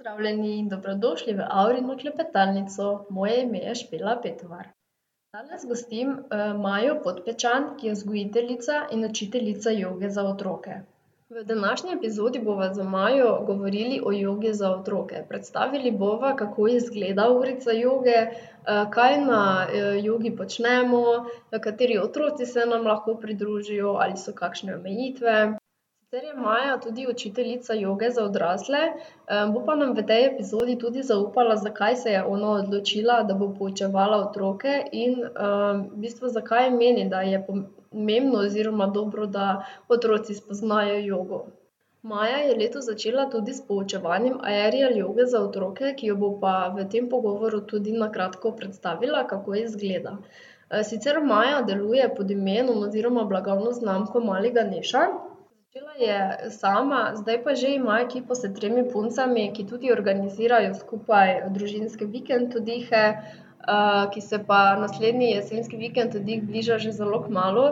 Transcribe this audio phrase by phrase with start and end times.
[0.00, 2.84] Pozdravljeni in dobrodošli v Aurino klepetalnico.
[3.10, 4.68] Moje ime je Špela Petovar.
[5.36, 6.14] Danes gostim,
[6.62, 10.78] Majo Podpečan, ki je vzgojiteljica in učiteljica joge za otroke.
[11.28, 15.24] V današnji epizodi bova z Majo govorili o jogi za otroke.
[15.28, 18.26] Predstavili bova, kako izgleda urica joge,
[18.90, 19.66] kaj na,
[20.02, 21.04] jogi počnemo,
[21.60, 25.59] kateri otroci se nam lahko pridružijo, ali so kakšne omejitve.
[26.10, 28.78] Sicer je Maja tudi učiteljica joge za odrasle,
[29.52, 33.48] bo pa nam v tej epizodi tudi zaupala, zakaj se je ona odločila, da bo
[33.58, 39.46] poučevala otroke, in, v bistvu, zakaj meni, da je pomembno oziroma dobro, da
[39.88, 41.40] otroci spoznajo jogo.
[42.02, 46.74] Maja je letos začela tudi s poučevanjem aerial joge za otroke, ki jo bo pa
[46.74, 50.18] v tem pogovoru tudi na kratko predstavila, kako izgleda.
[50.82, 55.29] sicer Maja deluje pod imenom oziroma blagovno znamko Mali Ganeša.
[55.70, 61.28] Začela je sama, zdaj pa že ima ekipo s tremi puncami, ki tudi organizirajo skupaj
[61.54, 63.02] družinske vikend oddihe,
[64.14, 67.66] ki se pa naslednji jesenski vikend oddih bliža že zelo kmalu.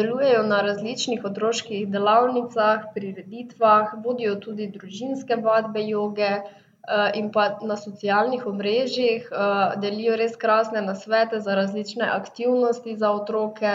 [0.00, 6.32] delujejo na različnih otroških delavnicah, prireditvah, vodijo tudi družinske vadbe joge,
[7.14, 9.28] in pa na socialnih omrežjih,
[9.82, 13.72] delijo res krasne nasvete za različne aktivnosti za otroke,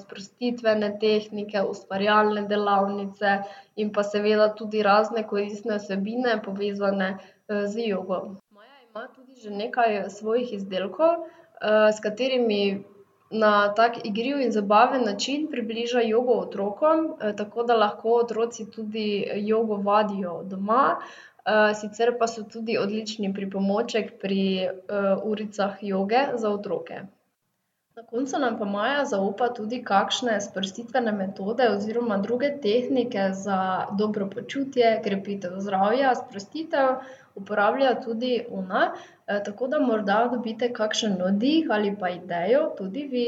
[0.00, 3.38] sprostitvene tehnike, ustvarjalne delavnice
[3.76, 7.16] in pa seveda tudi razne koristne vsebine, povezane,
[7.48, 8.36] z jogo.
[8.50, 11.28] Maja ima tudi že nekaj svojih izdelkov,
[11.96, 12.84] s katerimi
[13.30, 19.76] na tak igriv in zabaven način približa jogo otrokom, tako da lahko otroci tudi jogo
[19.76, 20.96] vadijo doma,
[21.74, 24.42] sicer pa so tudi odlični pripomoček pri,
[25.24, 27.02] uricah joge za otroke.
[27.98, 33.56] Na koncu nam pa Maja zaupa tudi kakšne sprostitvene metode oziroma druge tehnike za
[33.98, 36.92] dobro počutje, krepitev zdravja, sprostitev,
[37.34, 38.92] uporablja tudi ona,
[39.26, 43.26] tako da morda dobite kakšen navdih ali pa idejo tudi vi.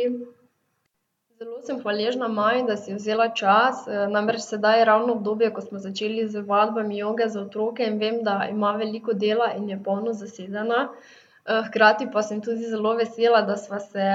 [1.40, 3.78] Zelo sem hvaležna Maji, da si je vzela čas,
[4.14, 8.18] namreč sedaj je ravno obdobje, ko smo začeli z vadbami joge za otroke, in vem,
[8.26, 10.82] da ima veliko dela in je polno zasedena.
[11.70, 14.10] hkrati pa sem tudi zelo vesela, da sva se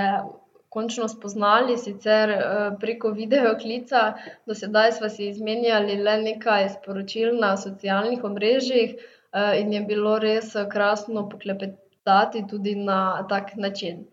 [0.69, 2.37] končno spoznali, sicer,
[2.79, 4.05] preko videoklica,
[4.45, 8.97] do sedaj sva si izmenjali le nekaj sporočil na socialnih omrežjih,
[9.63, 12.99] in je bilo res krasno poklepetati tudi na
[13.33, 14.05] tak način.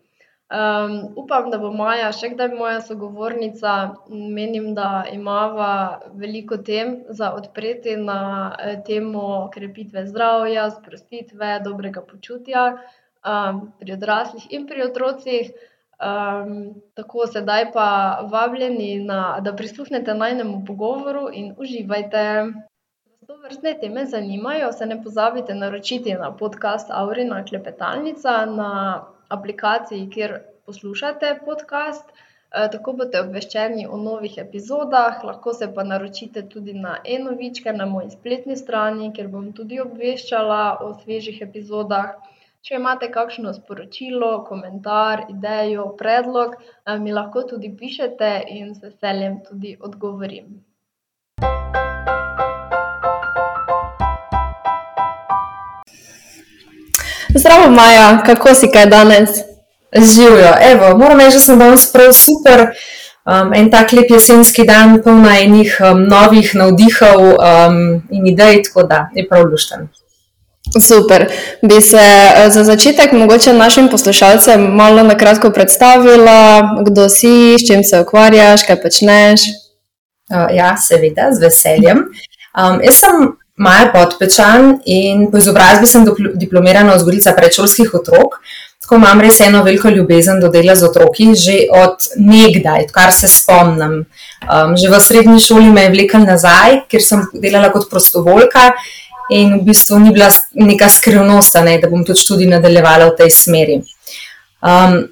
[1.15, 7.95] Upam, da bo Maja še kdaj moja sogovornica, menim, da imava veliko tem za odpreti
[7.97, 8.53] na,
[8.85, 12.65] temo krepitve zdravja, sprostitve, dobrega počutja,
[13.79, 15.53] pri odraslih in pri otrocih.
[16.93, 17.87] tako, sedaj pa
[18.31, 22.23] vabljeni na, da prisluhnete najinemu pogovoru in uživajte.
[23.03, 28.71] Če vas tovrstne teme zanimajo, se ne pozabite naročiti na podcast Aurina klepetalnica na
[29.37, 32.13] aplikaciji, kjer poslušate podcast.
[32.73, 38.11] tako boste obveščeni o novih epizodah, lahko se pa naročite tudi na e-novičke na moji
[38.11, 42.11] spletni strani, kjer bom tudi obveščala o svežih epizodah.
[42.67, 46.53] Če imate kakšno sporočilo, komentar, idejo, predlog,
[47.07, 50.53] mi lahko tudi pišete in z veseljem tudi odgovorim.
[57.35, 59.29] Zdravo, Maja, kako si kaj danes?
[60.15, 62.65] Živjo, evo, moram reči, da sem danes prav super.
[63.55, 65.77] en tak lep jesenski dan, polna enih,
[66.09, 67.21] novih navdihov,
[68.09, 69.77] in idej, tako da je prav luštno.
[70.87, 71.27] Super.
[71.61, 72.03] Bi se,
[72.49, 78.63] za začetek mogoče našim poslušalcem malo na kratko predstavila, kdo si, s čim se ukvarjaš,
[78.63, 79.41] kaj počneš?
[80.53, 82.05] ja, seveda, z veseljem.
[82.83, 88.39] jaz sem Maja Podpečan in po izobrazbi sem diplomirana vzgojiteljica predšolskih otrok.
[88.81, 93.27] Tako imam res eno veliko ljubezen do dela z otroki, že od nekdaj, odkar se
[93.27, 94.05] spomnim.
[94.75, 98.73] že v srednji šoli me je vleklo nazaj, kjer sem delala kot prostovoljka,
[99.29, 103.31] in v bistvu ni bila neka skrivnost, ne, da bom tudi študij nadaljevala v tej
[103.31, 103.81] smeri.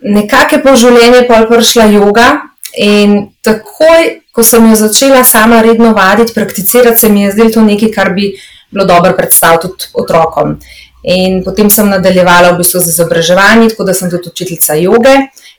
[0.02, 5.62] nekako je pa v življenje pol prišla joga in takoj, ko sem jo začela sama
[5.62, 8.32] redno vaditi, prakticirati, se mi je zdelo to nekaj, kar bi
[8.72, 10.60] bilo dobro predstaviti tudi otrokom.
[11.04, 15.16] In potem sem nadaljevala v bistvu z izobraževanji, tako da sem tudi učiteljica joge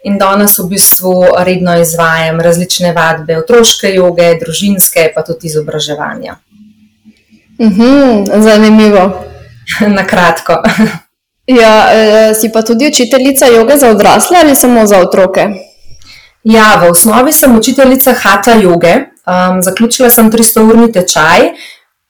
[0.07, 6.37] in danes v bistvu redno izvajam različne vadbe otroške joge, družinske pa tudi izobraževanja.
[8.39, 9.11] zanimivo.
[9.97, 10.63] Na kratko.
[11.47, 11.75] Ja,
[12.35, 15.47] si pa tudi učiteljica joge za odrasle ali samo za otroke?
[16.45, 18.95] Ja, v osnovi sem učiteljica hatha joge,
[19.63, 21.53] zaključila sem tristourni tečaj,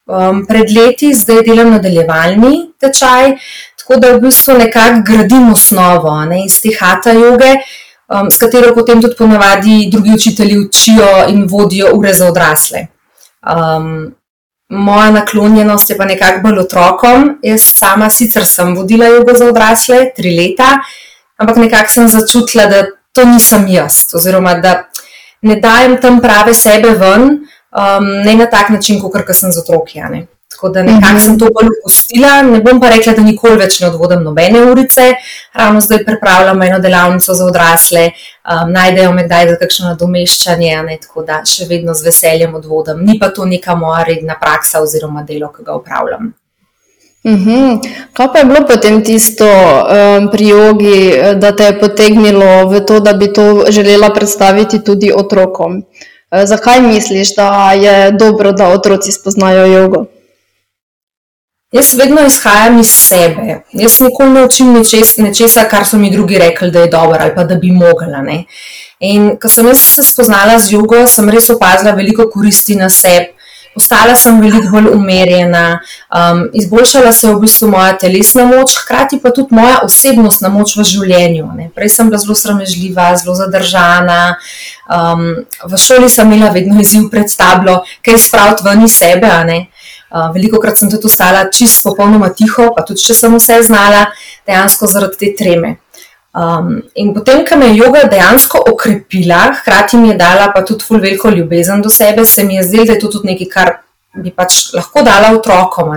[0.09, 3.35] um, pred leti, zdaj delam nadaljevalni tečaj,
[3.83, 7.53] tako da v bistvu nekako gradim osnovo ne, iz te hata joge,
[8.09, 12.87] um, s katero potem tudi ponavadi drugi učitelji učijo in vodijo ure za odrasle.
[13.43, 14.15] Um,
[14.69, 17.39] moja naklonjenost je pa nekako bolj otrokom.
[17.43, 20.79] Jaz sama sicer sem vodila jogo za odrasle, tri leta,
[21.37, 24.85] ampak nekako sem začutila, da to nisem jaz, oziroma da
[25.43, 27.23] ne dajem tam prave sebe ven,
[27.71, 30.01] um, ne na tak način, kot sem z otroki.
[30.53, 32.43] Tako da nekako sem to bolj opustila.
[32.43, 35.07] Ne bom pa rekla, da nikoli več ne odvodim nobene urice.
[35.55, 40.99] Ravno zdaj pripravljam eno delavnico za odrasle, um, najdejo me kdaj za kakšno nadomeščanje, ne?
[41.03, 43.01] tako da še vedno z veseljem odvodim.
[43.07, 46.33] Ni pa to neka moja redna praksa oziroma delo, ki ga upravljam.
[47.25, 47.79] Uhum.
[48.13, 52.99] Kaj pa je bilo potem tisto um, pri jogi, da te je potegnilo v to,
[53.01, 55.85] da bi to želela predstaviti tudi otrokom?
[56.33, 60.05] E, zakaj misliš, da je dobro, da otroci spoznajo jogo?
[61.73, 63.63] Jaz vedno izhajam iz sebe.
[63.73, 64.75] Jaz nikoli ne učim
[65.19, 68.23] nečesa, kar so mi drugi rekli, da je dobro ali pa da bi mogla.
[68.23, 68.45] Ne?
[69.01, 73.33] In ko sem se spoznala z jugo, sem res opazila veliko koristi na sebi.
[73.75, 75.81] Postala sem veliko bolj umirjena,
[76.13, 80.75] um, izboljšala se je v bistvu moja telesna moč, hkrati pa tudi moja osebnostna moč
[80.77, 81.47] v življenju.
[81.57, 81.69] Ne.
[81.75, 84.37] Prej sem bila zelo sramežljiva, zelo zadržana.
[84.93, 85.25] Um,
[85.65, 89.33] v šoli sem imela vedno izziv pred tablo, kaj spraviti ven iz sebe.
[90.35, 94.11] Veliko krat sem tudi ostala čisto popolnoma tiho, pa tudi če sem vse znala,
[94.45, 95.79] dejansko zaradi te treme.
[96.33, 100.85] Um, in potem, ko me je yoga dejansko okrepila, hkrati mi je dala pa tudi
[100.85, 103.73] ful veliko ljubezen do sebe, se mi je zdelo, da je to tudi nekaj, kar
[104.17, 105.93] bi pač lahko dala otrokom.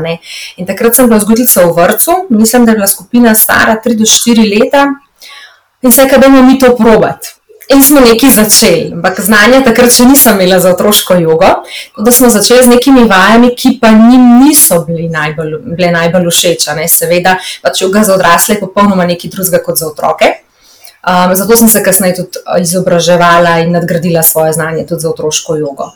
[0.58, 4.04] In takrat sem bila zgodilca v vrtu, mislim, da je bila skupina stara 3 do
[4.04, 4.86] 4 leta
[5.82, 7.35] in se je, kaj bomo mi to probati.
[7.74, 11.50] In smo nekaj začeli, ampak znanja takrat še nisem imela za otroško jogo.
[11.98, 16.68] Da smo začeli z nekimi vajami, ki pa njim niso bili najbolj, bile najbolj všeč.
[16.94, 20.30] Seveda, pač joga za odrasle je popolnoma nekaj drugega kot za otroke.
[21.06, 25.92] Um, zato sem se kasneje tudi izobraževala in nadgradila svoje znanje tudi za otroško jogo.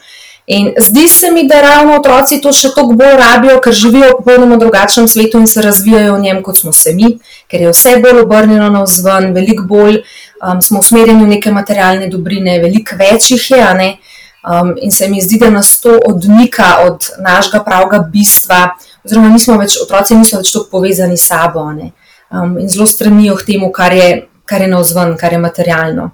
[0.49, 4.15] In zdi se mi, da ravno otroci to še toliko bolj rabijo, ker živijo v
[4.17, 7.11] popolnoma drugačnem svetu in se razvijajo v njem, kot smo se mi,
[7.45, 12.09] ker je vse bolj obrnjeno na vzven, veliko bolj um, smo usmerjeni v neke materialne
[12.09, 13.93] dobrine, veliko več jih je.
[14.39, 18.63] Um, in se mi zdi, da nas to odmika od našega pravega bistva,
[19.05, 23.51] oziroma nismo več, otroci niso več tako povezani s sabo um, in zelo stremijo k
[23.53, 24.13] temu, kar je,
[24.49, 26.09] kar je na vzven, kar je materialno.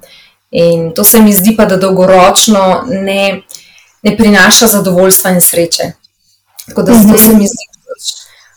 [0.51, 3.45] In to se mi zdi pa, da dolgoročno ne,
[4.05, 5.91] ne prinaša zadovoljstva in sreče.
[6.67, 7.65] Tako da zato se mi zdi,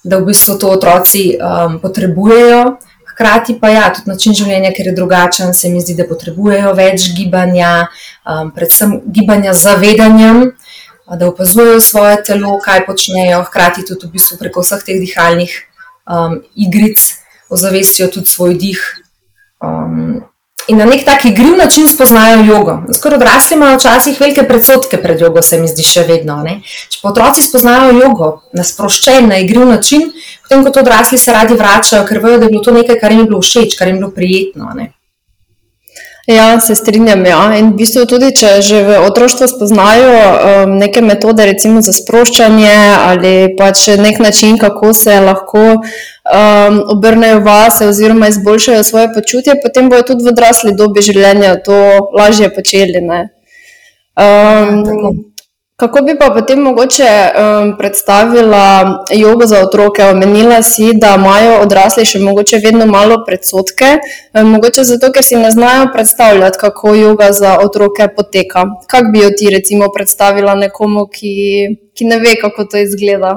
[0.04, 2.76] da v bistvu to otroci um, potrebujejo.
[3.12, 7.08] Hkrati pa ja, tudi način življenja, ker je drugačen, se mi zdi, da potrebujejo več
[7.16, 7.88] gibanja,
[8.22, 10.44] um, predvsem gibanja z zavedanjem,
[11.08, 15.56] da opazujejo svoje telo, kaj počnejo, hkrati tudi v bistvu preko vseh teh dihalnih
[16.06, 17.08] um, igric
[17.50, 18.84] ozavestijo tudi svoj dih.
[19.64, 20.20] Um,
[20.68, 22.78] in na nek tak igriv način spoznajo jogo.
[22.94, 26.36] Skoraj odrasli imajo včasih velike predsotke pred jogo, se mi zdi še vedno.
[26.44, 26.60] Ne?
[26.88, 30.10] Če pa otroci spoznajo jogo na sproščen, na igriv način,
[30.44, 33.24] potem kot odrasli se radi vračajo, ker vejo, da je bilo to nekaj, kar jim
[33.24, 34.72] je bilo všeč, kar jim je bilo prijetno.
[34.76, 34.92] Ne?
[36.28, 37.26] Ja, se strinjam.
[37.26, 37.56] Ja.
[37.56, 42.74] In v bistvu tudi, če že v otroštvu spoznajo um, neke metode, recimo za sproščanje
[43.00, 49.88] ali pač nek način, kako se lahko um, obrnejo vase oziroma izboljšajo svoje počutje, potem
[49.88, 51.80] bojo tudi v odrasli dobi življenja to
[52.12, 53.00] lažje počeli.
[53.08, 53.24] Um,
[55.78, 60.04] Kako bi pa potem mogoče um, predstavila jogo za otroke?
[60.04, 63.92] Omenila si, da imajo odrasli še mogoče vedno malo predsotke,
[64.34, 68.64] um, mogoče zato, ker si ne znajo predstavljati, kako joga za otroke poteka.
[68.90, 71.36] Kako bi jo ti recimo predstavila nekomu, ki,
[71.94, 73.36] ki ne ve, kako to izgleda?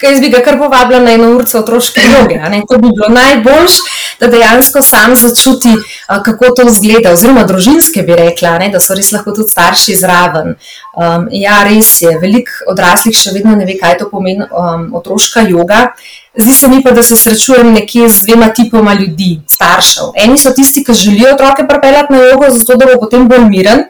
[0.00, 2.38] Kaj bi ga kar povabila na eno urco otroške joge.
[2.68, 3.80] To bi bilo najboljš,
[4.20, 5.74] da dejansko sam začuti,
[6.24, 7.12] kako to izgleda.
[7.12, 10.54] Oziroma, družinske bi rekla, ne, da so res lahko tudi starši zraven.
[10.96, 15.44] Um, ja, res je, veliko odraslih še vedno ne ve, kaj to pomeni um, otroška
[15.48, 15.90] joga.
[16.34, 20.12] Zdi se mi pa, da se srečujem nekje z dvema tipoma ljudi, staršev.
[20.24, 23.84] Eni so tisti, ki želijo otroke pripeljati na jogo, zato da bo potem bolj miren,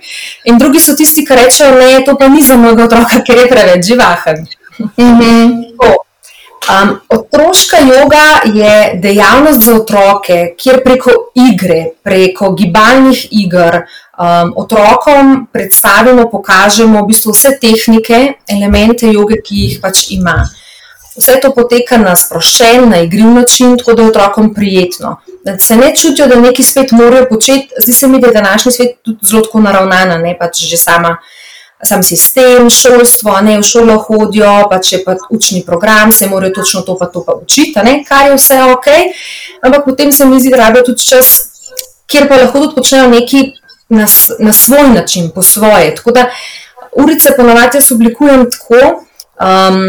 [0.44, 3.50] in drugi so tisti, ki rečejo, da to pa ni za mojega otroka, ker je
[3.50, 4.48] preveč živahen.
[5.82, 5.96] Mhm.
[6.70, 13.74] Um, otroška yoga je dejavnost za otroke, kjer preko igre, preko gibalnih iger
[14.20, 20.36] um, otrokom predstavimo, pokažemo v bistvu vse tehnike, elemente joge, ki jih pač ima.
[21.16, 25.16] Vse to poteka na sproščen, na igriv način, tako da je otrokom prijetno.
[25.44, 28.72] Da se ne čutijo, da neki svet morajo početi, zdi se mi, da je današnji
[28.72, 31.16] svet tudi zelo naravnan, ne pač že sama
[31.84, 36.82] sam sistem, šolstvo, ne v šolo hodijo, pa če pa učni program, se morajo točno
[36.84, 38.88] to pa to pa učiti, ne, kar je vse ok.
[39.62, 41.32] Ampak potem se mi zdi, da rabijo tudi čas,
[42.10, 43.48] kjer pa lahko tudi počnejo nekaj
[43.88, 44.06] na,
[44.38, 45.94] na svoj način, po svoje.
[45.94, 46.26] Tako da
[46.92, 48.80] urice ponovadi jaz oblikujem tako,
[49.40, 49.80] um,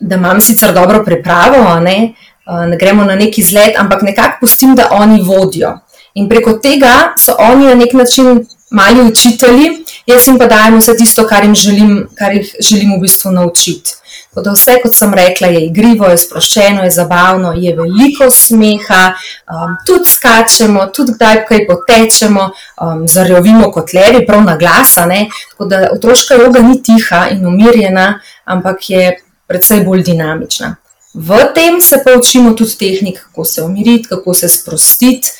[0.00, 2.14] da imam sicer dobro pripravo, ne,
[2.46, 5.78] uh, ne gremo na neki izlet, ampak nekako pustim, da oni vodijo.
[6.14, 10.96] In preko tega so oni na nek način mali učitelji, jaz jim pa dajem vse
[10.98, 13.96] tisto, kar, želim, kar jih želim v bistvu naučiti.
[14.34, 19.00] Da vse, kot sem rekla, je igrivo, je sproščeno, je zabavno, je veliko smeha,
[19.50, 22.44] um, tudi skačemo, tudi kdaj kaj potečemo,
[22.78, 24.94] um, zarjovimo kot levi, prav na glas.
[24.94, 29.16] Tako da otroška joga ni tiha in umirjena, ampak je
[29.50, 30.76] predvsej bolj dinamična.
[31.14, 35.39] V tem se pa učimo tudi tehnik, kako se umiriti, kako se sprostiti.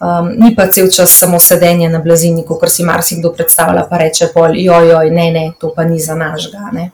[0.00, 4.30] Um, ni pa cel čas samo sedenje na blazini, kot si marsikdo predstavlja, pa reče:
[4.34, 6.58] pol, joj, joj, ne, ne, to pa ni za našega.
[6.58, 6.88] Mm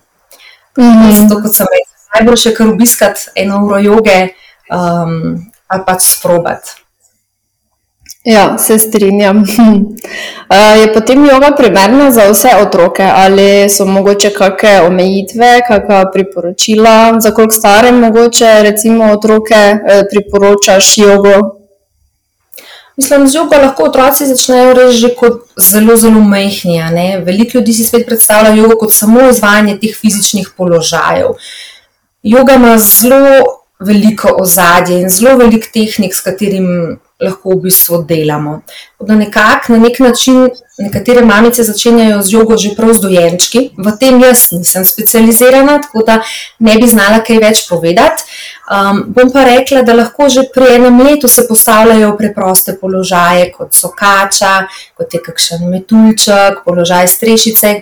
[0.77, 1.13] -hmm.
[1.13, 4.29] Zato, kot sem rekel, najboljše je kar obiskati eno uro joge,
[4.71, 6.87] um, pa pač sprobati.
[8.25, 9.45] Ja, se strinjam.
[10.81, 17.31] Je potem joga primerna za vse otroke ali so mogoče kakšne omejitve, kakšna priporočila, za
[17.31, 21.66] koliko stare mogoče recimo otroke eh, priporočaš jogo?
[22.97, 26.81] Mislim, z jogo lahko otroci začnejo reči že kot zelo, zelo mehni.
[27.25, 31.37] Veliko ljudi si svet predstavlja jogo kot samo izvajanje teh fizičnih položajev.
[32.23, 38.61] Joga ima zelo veliko ozadje in zelo veliko tehnik, s katerim lahko v bistvu delamo.
[39.01, 43.93] Da nekako na nek način nekatere mamice začenjajo z jogo že prav z dojenčki, v
[44.01, 46.19] tem jaz nisem specializirana, tako da
[46.59, 48.25] ne bi znala kaj več povedati.
[48.67, 53.53] Um, bom pa rekla, da lahko že pri enem letu se postavljajo v preproste položaje,
[53.57, 54.67] kot so kača,
[54.97, 57.75] kot je kakšen metuljček, položaj strešice,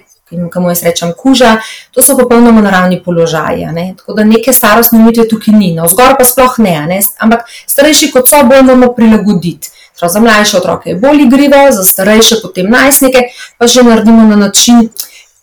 [0.50, 1.56] kamor jaz rečem kuža,
[1.92, 3.66] to so popolnoma naravni položaji.
[3.72, 3.94] Ne?
[3.98, 7.00] Tako da neke starostne umitve tukaj ni, no, zgor pa sploh ne, ne?
[7.18, 9.70] ampak starejši kot so, bolj moramo prilagoditi.
[9.98, 13.28] Prav za mlajše otroke je bolj igrivo, za starejše potem najstnike
[13.58, 14.88] pa že naredimo na način,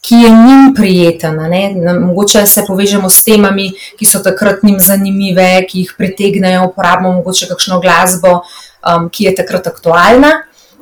[0.01, 1.38] ki je njim prijeten.
[2.01, 7.47] Mogoče se povežemo s temami, ki so takrat njim zanimive, ki jih pritegnejo, uporabimo mogoče
[7.47, 10.31] kakšno glasbo, um, ki je takrat aktualna.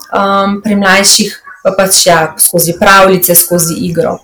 [0.10, 1.44] Um, pri mlajših
[1.78, 4.18] pač ja, skozi pravljice, skozi igro.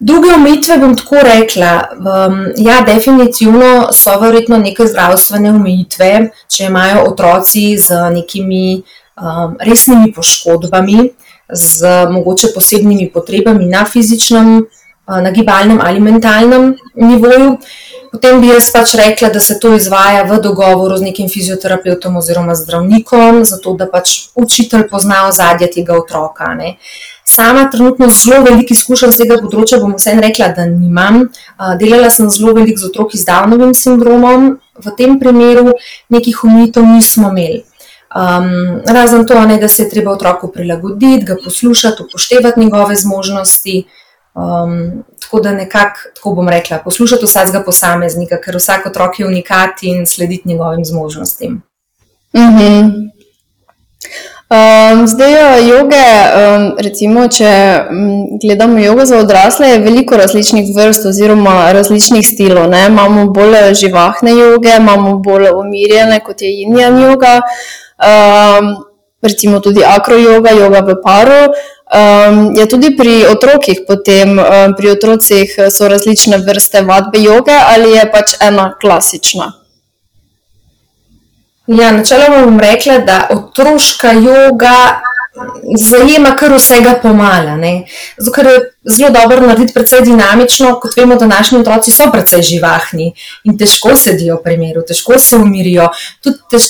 [0.00, 1.72] Druge omejitve bom tako rekla.
[1.98, 6.10] Um, ja, definitivno so verjetno neke zdravstvene omejitve,
[6.46, 11.08] če imajo otroci z nekimi um, resnimi poškodbami,
[11.50, 17.56] z mogoče posebnimi potrebami na fizičnem, uh, na gibalnem ali mentalnem nivoju.
[18.12, 22.54] Potem bi jaz pač rekla, da se to izvaja v dogovoru z nekim fizioterapeutom oziroma
[22.56, 26.54] zdravnikom, zato da pač učitelj pozna ozadje tega otroka.
[26.54, 26.76] Ne.
[27.28, 31.26] Sama trenutno zelo veliko izkušenj z tega področja, bom vseeno rekla, da nimam.
[31.80, 35.74] Delala sem zelo veliko z otroki z Downovim sindromom, v tem primeru
[36.08, 37.64] nekih umitev nismo imeli.
[38.08, 43.82] Um, razen to, ne, da se je treba otroku prilagoditi, ga poslušati, upoštevati njegove zmožnosti.
[44.38, 49.82] Um, tako da nekako, tako bom rekla, poslušati vsakega posameznika, ker vsak otrok je unikat
[49.82, 51.62] in slediti njegovim zmožnostim.
[52.32, 52.82] Uh -huh.
[54.50, 56.06] um, zdaj, joge,
[56.38, 62.70] um, recimo, če um, gledamo jogo za odrasle, je veliko različnih vrst oziroma različnih stilov.
[62.70, 62.86] Ne?
[62.86, 67.40] Imamo bolj živahne joge, imamo bolj umirjene, kot je jinjan joga.
[67.98, 68.87] Um,
[69.22, 71.42] recimo tudi akrojoga, joga v paru.
[71.88, 77.96] Um, je tudi pri otrokih, potem um, pri otrocih so različne vrste vadbe joge ali
[77.96, 79.52] je pač ena klasična?
[81.68, 85.00] Ja, načeloma bom rekla, da otroška joga
[85.88, 87.56] zajema kar vsega pomala.
[88.16, 93.12] Zato, ker je zelo dobro narediti precej dinamično, kot vemo, današnji otroci so precej živahni
[93.44, 95.88] in težko sedijo v primeru, težko se umirijo,
[96.22, 96.68] tudi tež,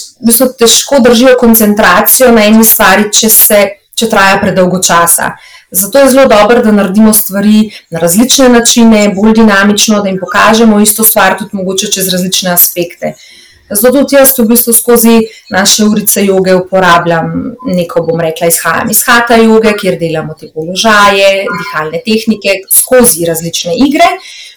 [0.59, 3.67] težko držijo koncentracijo na eni stvari, če se
[3.99, 5.33] če traja predolgo časa.
[5.75, 10.81] Zato je zelo dobro, da naredimo stvari na različne načine, bolj dinamično, da jim pokažemo
[10.81, 13.15] isto stvar, tudi mogoče čez različne aspekte.
[13.71, 15.15] Zato tudi jaz v bistvu skozi
[15.51, 17.33] naše urice joge uporabljam
[17.67, 23.77] neko, bom rekla, izhajam iz hata joge, kjer delamo te položaje, dihalne tehnike, skozi različne
[23.87, 24.09] igre.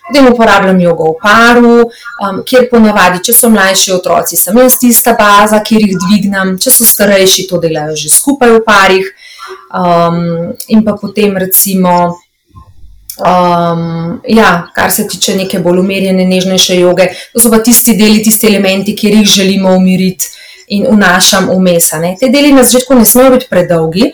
[0.07, 5.13] Potem uporabljam jogo v paru, um, kjer ponavadi, če so mlajši otroci, sem jaz tista
[5.19, 9.11] baza, kjer jih dvignem, če so starejši, to delajo že skupaj v parih.
[9.71, 12.17] Um, in pa potem, recimo,
[13.19, 18.23] um, ja, kar se tiče neke bolj umirjene, nežnejše joge, to so pa tisti deli,
[18.23, 20.29] tisti elementi, kjer jih želimo umiriti
[20.67, 21.89] in vnašam vmes.
[22.19, 24.13] Te deli na začetku ne smejo biti predolgi.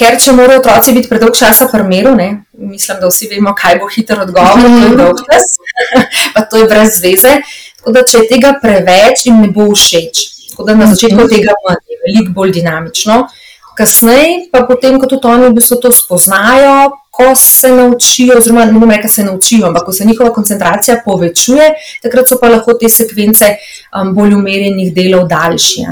[0.00, 3.88] ker če morajo otroci biti predolg časa pri miru, mislim, da vsi vemo, kaj bo
[3.90, 5.48] hiter odgovor, to je dolg čas,
[6.34, 7.34] pa to je brez zveze.
[7.80, 10.22] Tako da, če je tega preveč, jim ne bo všeč.
[10.50, 11.56] Tako da na začetku tega
[11.88, 13.22] je veliko bolj dinamično.
[13.80, 18.76] Kasneje, pa potem, ko tudi oni v bistvu to spoznajo, ko se naučijo, oziroma ne
[18.76, 21.70] bom rekel, da se naučijo, ampak ko se njihova koncentracija povečuje,
[22.02, 23.54] takrat so pa lahko te sekvence
[23.96, 25.86] um, bolj umerjenih delov daljši.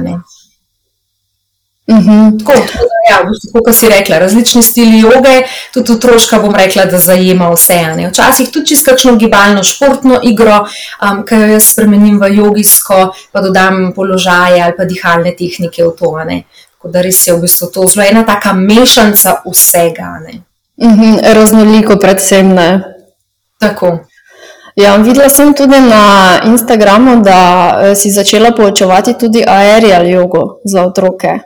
[1.88, 2.38] Uhum.
[2.38, 3.18] Tako, tako da, ja,
[3.64, 5.38] kot si rekla, različni stili joge,
[5.74, 7.78] tudi otroška bom rekla, da zajema vse.
[7.96, 8.10] Ne.
[8.10, 10.66] Včasih tudi čisto kakšno gibalno, športno igro,
[11.00, 13.00] um, ki jo jaz spremenim v jogijsko,
[13.32, 16.12] pa dodam položaje ali pa dihalne tehnike v to.
[16.28, 16.42] Ne.
[16.78, 20.12] Tako da res je v bistvu to zelo ena taka mešanca vsega.
[20.78, 22.68] Uhum, raznoliko, predvsem ne.
[23.58, 23.98] Tako.
[24.78, 27.38] Ja, videla sem tudi na Instagramu, da
[27.82, 31.38] eh, si začela poučevati tudi aerial jogo za otroke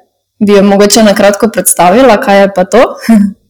[0.46, 2.82] bi jo mogoče na kratko predstavila, kaj je pa to?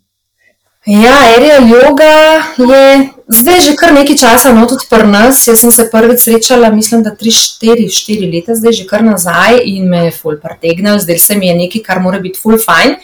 [0.86, 5.46] ja, aerial yoga je zdaj že kar nekaj časa, no tudi pri nas.
[5.46, 10.06] Jaz sem se prvič srečala, mislim, da 3-4 leta, zdaj že kar nazaj in me
[10.06, 12.96] je ful pretegnil, zdaj se mi je nekaj, kar mora biti ful fajn.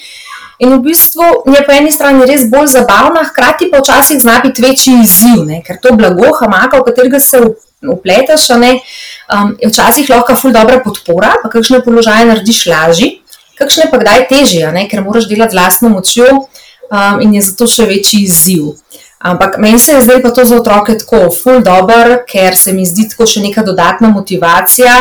[0.59, 1.23] In v bistvu
[1.55, 5.63] je po eni strani res bolj zabavna, hkrati pa včasih zna biti večji izziv, ne?
[5.63, 7.39] ker to blago, hamaka, v katerega se
[7.87, 13.15] upleteš, um, je včasih lahko ful dobra podpora, pa kakšne položaje narediš lažje
[13.59, 16.47] kakšne pa kdaj težje, ker moraš delati z vlastno močjo
[16.91, 18.75] um, in je zato še večji izziv.
[19.19, 22.87] Ampak meni se je zdaj pa to za otroke tako full dobro, ker se mi
[22.87, 25.01] zdi tako še neka dodatna motivacija.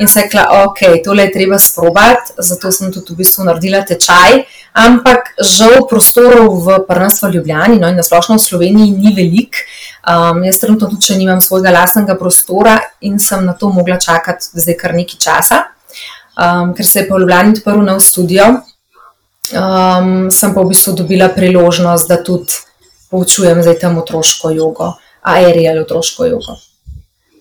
[0.00, 3.80] In se je rekla, ok, tole je treba sprobati, zato sem tudi v bistvu naredila
[3.88, 4.42] tečaj.
[4.76, 9.62] Ampak žal prostorov v prvenstvu Ljubljani, no in nasplošno v Sloveniji, ni velik.
[10.04, 14.52] Um, jaz trenutno tudi, če nimam svojega lastnega prostora in sem na to mogla čakati
[14.52, 15.64] zdaj kar nekaj časa
[16.36, 18.44] um, ker se je po Ljubljani odprl nov studio,
[19.52, 22.52] um, sem pa v bistvu dobila priložnost, da tudi
[23.10, 26.56] poučujem zdaj tam otroško jogo, aerial otroško jogo.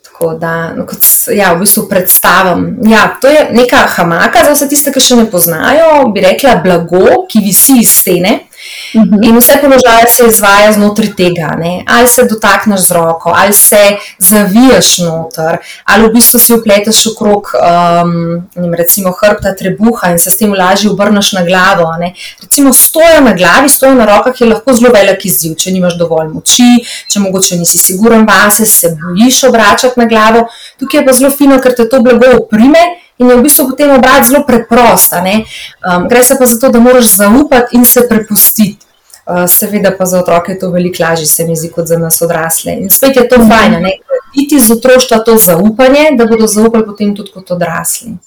[0.05, 1.03] Tako da, no, kot
[1.35, 2.77] ja, v bistvu predstavim.
[2.87, 7.25] Ja, to je neka hamaka za vse tiste, ki še ne poznajo, bi rekla, blago,
[7.27, 8.45] ki visi iz stene.
[8.93, 9.23] -hmm.
[9.23, 11.83] In vse položaje se izvaja znotraj tega, ne?
[11.87, 17.51] ali se dotakneš z roko, ali se zaviješ noter, ali v bistvu si upleteš okrog
[17.53, 21.91] um, recimo hrbta trebuha in se s tem lažje obrneš na glavo.
[21.99, 22.13] Ne?
[22.41, 26.27] Recimo stoja na glavi, stoja na rokah je lahko zelo velik izziv, če nimaš dovolj
[26.33, 30.47] moči, če mogoče nisi siguren vase, se bojiš obračati na glavo.
[30.79, 33.91] Tukaj je pa zelo fino, ker te to blago oprime in je v bistvu potem
[33.95, 35.23] obrat zelo preprosta.
[35.23, 38.85] Um, gre se pa za to, da moraš zaupati in se prepustiti.
[39.25, 42.21] Uh, seveda pa za otroke je to veliko lažje, se mi zdi, kot za nas
[42.21, 42.75] odrasle.
[42.77, 43.49] In spet je to mhm.
[43.49, 43.89] fajn, da
[44.35, 48.17] iti z otroštva to zaupanje, da bodo zaupali potem tudi kot odrasli.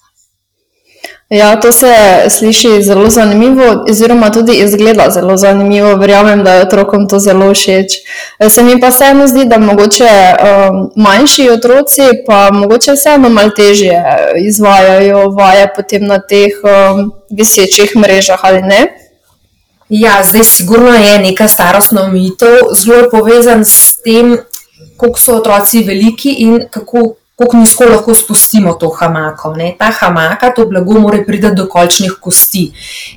[1.28, 1.94] Ja, to se
[2.28, 5.96] sliši zelo zanimivo, oziroma tudi izgleda zelo zanimivo.
[5.96, 7.92] Verjamem, da je otrokom to zelo všeč.
[8.50, 14.04] Se mi pa vseeno zdi, da mogoče um, manjši otroci pa mogoče vseeno malo težje
[14.36, 18.86] izvajajo vaje potem na teh um, visečih mrežah ali ne.
[19.88, 24.38] Ja, zdaj sigurno je neka starostna omejitev, zelo povezan s tem,
[24.96, 29.54] koliko so otroci veliki in kako kako nizko lahko spustimo to hamako.
[29.54, 29.74] Ne?
[29.78, 32.72] Ta hamaka, to blago, mora priti do kolčnih kosti.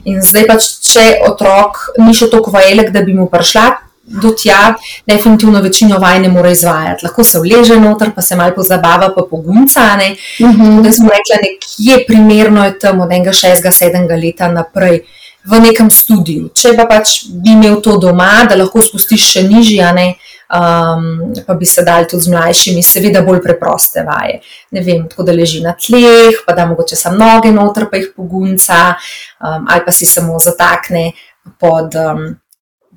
[0.05, 3.69] In zdaj pač, če otrok ni še tako velik, da bi mu prišla.
[4.11, 4.73] Do tja,
[5.07, 7.05] definitivno večino vaj ne more izvajati.
[7.05, 9.81] Lahko se vleže noter, pa se malo pozabava, pa pogunca.
[9.95, 10.81] Uh -huh.
[10.83, 15.01] Da smo rekli, nekje primerno je tam od enega, šestega, sedmega leta naprej
[15.45, 16.49] v nekem studiu.
[16.53, 21.53] Če pa pač bi imel to doma, da lahko spustiš še nižje, uh, um, pa
[21.53, 24.41] bi se dali tudi z mlajšimi, seveda bolj preproste vaje.
[24.71, 28.11] Ne vem, tako da leži na tleh, pa da mogoče samo noge noter, pa jih
[28.15, 28.95] pogunca,
[29.39, 31.11] um, ali pa si samo zatakne
[31.59, 32.27] pod, um,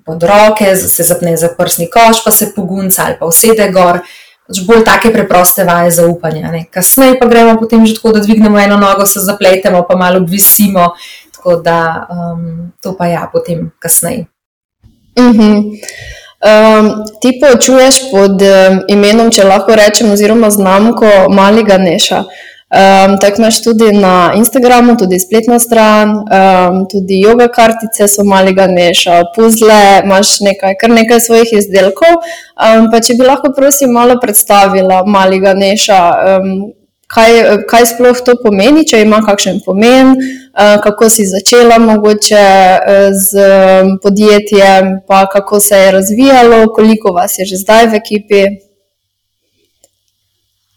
[0.04, 4.02] pod roke, se zapne za prsni koš, pa se pogunca ali pa usede gor.
[4.44, 6.50] Pač bolj take preproste vaje zaupanja.
[6.52, 6.66] Ne.
[6.68, 10.90] Kasneje pa gremo potem že tako, da dvignemo eno nogo, se zapletemo, pa malo visimo.
[11.32, 14.26] Tako da um, to pa ja, potem kasneje.
[15.16, 15.40] Uh mhm.
[15.40, 16.23] -huh.
[16.44, 22.18] Um, ti počuješ pod um, imenom, če lahko rečem, oziroma znamko Malega Neša.
[22.74, 28.66] Um, tako imaš tudi na Instagramu, tudi spletna stran, um, tudi yoga kartice so Malega
[28.66, 32.20] Neša, puzle, imaš nekaj, kar nekaj svojih izdelkov.
[32.20, 36.00] Um, pa če bi lahko, prosim, malo predstavila Malega Neša.
[36.34, 36.56] Um,
[37.14, 43.10] kaj, kaj sploh to pomeni, če ima kakšen pomen, eh, kako si začela mogoče eh,
[43.12, 43.38] z
[44.02, 48.44] podjetjem, pa kako se je razvijalo, koliko vas je že zdaj v ekipi.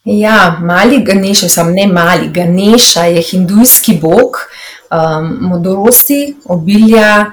[0.05, 2.29] Ja, mali Ganeša, sem ne mali.
[2.31, 4.37] Ganeša je hindujski bog
[4.91, 7.25] um, modrosti, obilja,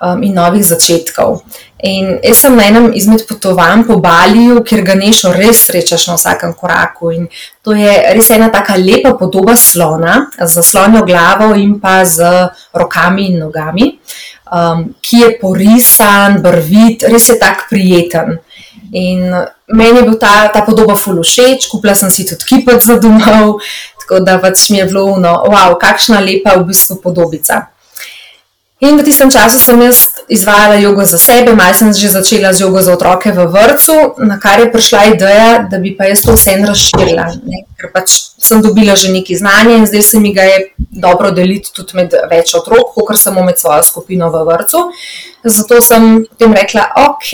[0.00, 1.42] um, in novih začetkov.
[1.82, 6.16] In jaz sem na enem izmed potovanj po Baliju, kjer ga nešo res srečaš na
[6.18, 7.12] vsakem koraku.
[7.16, 7.28] In
[7.64, 12.26] to je res ena tako lepa podoba slona, z slonjo glavo in pa z
[12.76, 13.88] rokami in nogami,
[14.52, 18.38] um, ki je porisan, brvit, res je tako prijeten.
[18.92, 19.30] In
[19.70, 23.60] meni je bil ta, ta podoba fulušeč, kupila sem si tudi kipec za domov,
[24.02, 27.70] tako da pač mi je bilo, no, wow, kakšna lepa v bistvu podobica.
[28.80, 32.64] In v tistem času sem jaz izvajala jogo za sebe, malo sem že začela z
[32.64, 36.32] jogo za otroke v vrtu, na kar je prišla ideja, da bi pa jaz to
[36.32, 37.26] vse razširila.
[37.44, 37.68] Ne?
[37.76, 41.68] Ker pač sem dobila že nekaj znanja in zdaj se mi ga je dobro deliti
[41.76, 44.80] tudi med več otrok, kot samo med svojo skupino v vrtu.
[45.44, 47.28] Zato sem potem rekla, ok,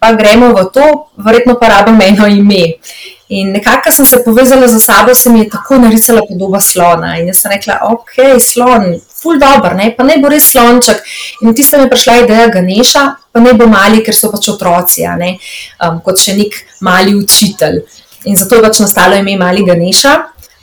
[0.00, 2.80] pa gremo v to, verjetno pa rabim eno ime.
[3.28, 7.18] In nekako sem se povezala za sabo, se mi je tako narisala podoba slona.
[7.18, 8.94] In jaz sem rekla, ok, slon,
[9.26, 9.90] ful dobr, ne?
[9.96, 11.02] pa ne bo res slonček.
[11.42, 16.00] In tistem je prišla ideja Ganeša, pa ne bo mali, ker so pač otroci, um,
[16.06, 16.54] kot še nek
[16.86, 17.82] mali učitelj.
[18.30, 20.14] In zato je pač nastalo ime Mali Ganeša.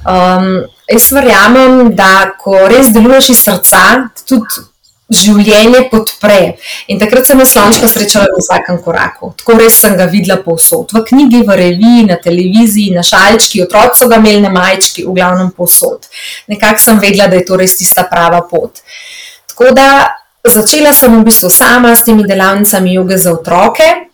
[0.03, 3.83] Um, jaz verjamem, da ko res deluješ iz srca,
[4.27, 4.63] tudi
[5.11, 6.55] življenje podpre.
[6.87, 9.33] In takrat sem slončka srečala v vsakem koraku.
[9.39, 10.93] Tako res sem ga videla povsod.
[10.95, 15.15] V knjigi, v reviji, na televiziji, na šalčki, otroci so ga imeli na majčki, v
[15.17, 16.07] glavnem povsod.
[16.51, 18.79] Nekako sem vedela, da je to res tista prava pot.
[19.51, 19.89] Tako da
[20.47, 24.09] začela sem v bistvu sama s temi delavnicami joge za otroke.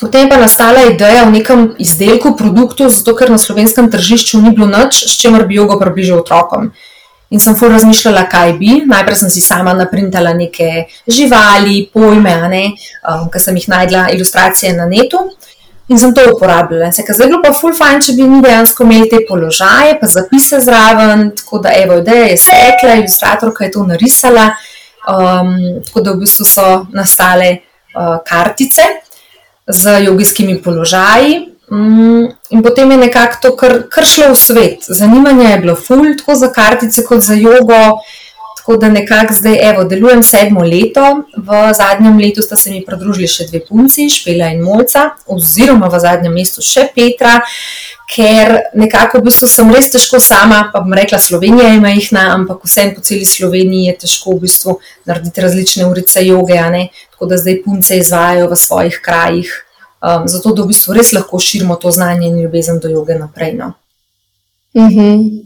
[0.00, 4.50] Potem pa je nastala ideja o nekem izdelku, produktu, zato ker na slovenskem tržišču ni
[4.50, 6.72] bilo nič, s čimer bi jogo približal otrokom.
[7.34, 8.76] In sem fu razmišljala, kaj bi.
[8.86, 14.86] Najprej sem si sama naprintala neke živali, pojme, um, ki sem jih najdla, ilustracije na
[14.86, 15.24] netu.
[15.88, 16.92] In sem to uporabljala.
[16.92, 20.62] Se, zdaj bilo pa ful fajn, če bi mi dejansko imeli te položaje, pa zapise
[20.62, 21.26] zraven.
[21.36, 24.52] Tako da, evo, ideja je stekla, ilustratorka je to narisala.
[25.04, 28.86] Um, tako da v bistvu so nastale uh, kartice
[29.66, 31.36] z jogijskimi položaji.
[31.72, 34.84] Mm, in potem je nekako to kar, kar šlo v svet.
[34.88, 37.98] Zanimanje je bilo ful, tako za kartice, kot za jogo.
[38.64, 41.02] Tako da nekako zdaj, evo, delujem sedmo leto,
[41.36, 46.00] v zadnjem letu sta se mi pridružili še dve punci, Špela in Molca, oziroma v
[46.00, 47.34] zadnjem mestu še Petra,
[48.08, 52.30] ker nekako v bistvu sem res težko sama, pa bom rekla, Slovenija ima jih na,
[52.38, 56.64] ampak vsem po celi Sloveniji je težko v bistvu narediti različne urice joge,
[57.12, 59.52] tako da zdaj punce izvajajo v svojih krajih
[60.04, 63.54] um, zato da v bistvu res lahko širimo to znanje in ljubezen do joge naprej.
[63.54, 63.72] No.
[64.74, 65.40] Uh -huh.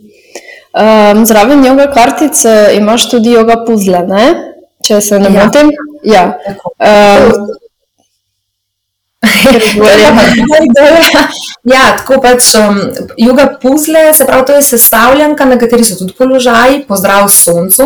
[1.15, 4.35] um, zraven joga kartice imaš tudi joga puzle, ne?
[4.85, 5.45] če se ne ja.
[5.45, 5.71] motim.
[6.03, 6.39] Ja.
[6.79, 7.33] Um,
[11.75, 12.79] ja, tako pač um,
[13.19, 17.83] joga puzle, se pravi, to je sestavljanka, na kateri so tudi položaji, pozdrav soncu.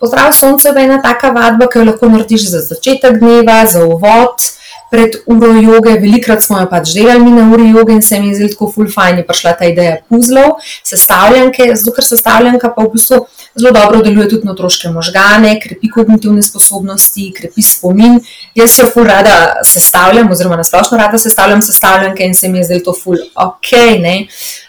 [0.00, 4.59] Pozdrav soncu je ena taka vadba, ki jo lahko narediš za začetek dneva, za uvod
[4.90, 8.32] pred uro joge, velikrat smo jo pač delali mi na uri joge in se mi
[8.32, 12.84] je zelo tako ful fajn, je prišla ta ideja puzlov, sestavljanke, zato ker sestavljanka pa
[12.84, 13.20] v bistvu
[13.54, 18.18] zelo dobro deluje tudi na otroške možgane, krepi kognitivne sposobnosti, krepi spomin.
[18.58, 22.86] Jaz še ful rada sestavljam, oziroma nasplošno rada sestavljam sestavljanke in se mi je zelo
[22.90, 24.16] to ful ok, ne,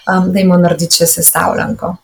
[0.05, 1.95] um, da imamo narediti še sestavljanko.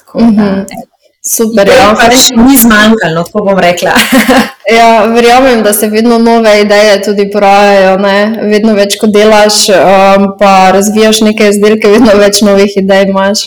[0.00, 0.64] Tako, mm -hmm.
[0.64, 0.86] da,
[1.28, 3.92] Super, ja, pa še ni zmanjkalo, tako bom rekla.
[4.78, 8.16] ja, verjamem, da se vedno nove ideje tudi porajajo, ne?
[8.48, 13.44] vedno več kot delaš, um, pa razvijaš neke izdelke, vedno več novih idej imaš.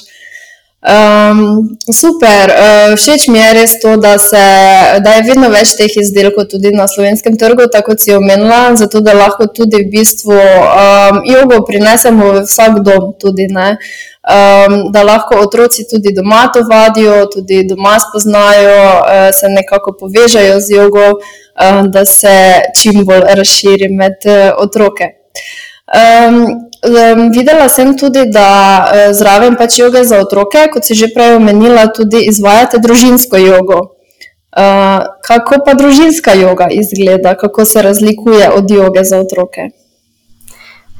[0.81, 1.41] Um,
[1.93, 4.45] super, uh, všeč mi je res to, da, se,
[5.05, 9.01] da je vedno več teh izdelkov tudi na slovenskem trgu, tako kot si omenila, zato
[9.05, 13.11] da lahko tudi v bistvu um, jogo prinesemo v vsak dom.
[13.21, 13.77] Tudi, uh,
[14.21, 20.59] um, da lahko otroci tudi doma to vadijo, tudi doma spoznajo, uh, se nekako povežajo
[20.59, 25.09] z jogo, uh, da se čim bolj razširi med uh, otroke.
[25.91, 28.47] Um, um, videla sem tudi, da
[28.85, 33.81] uh, zraven pač joge za otroke, kot si že prej omenila, tudi izvajate družinsko jogo.
[34.51, 39.71] Uh, kako pa družinska joga izgleda, kako se razlikuje od joge za otroke?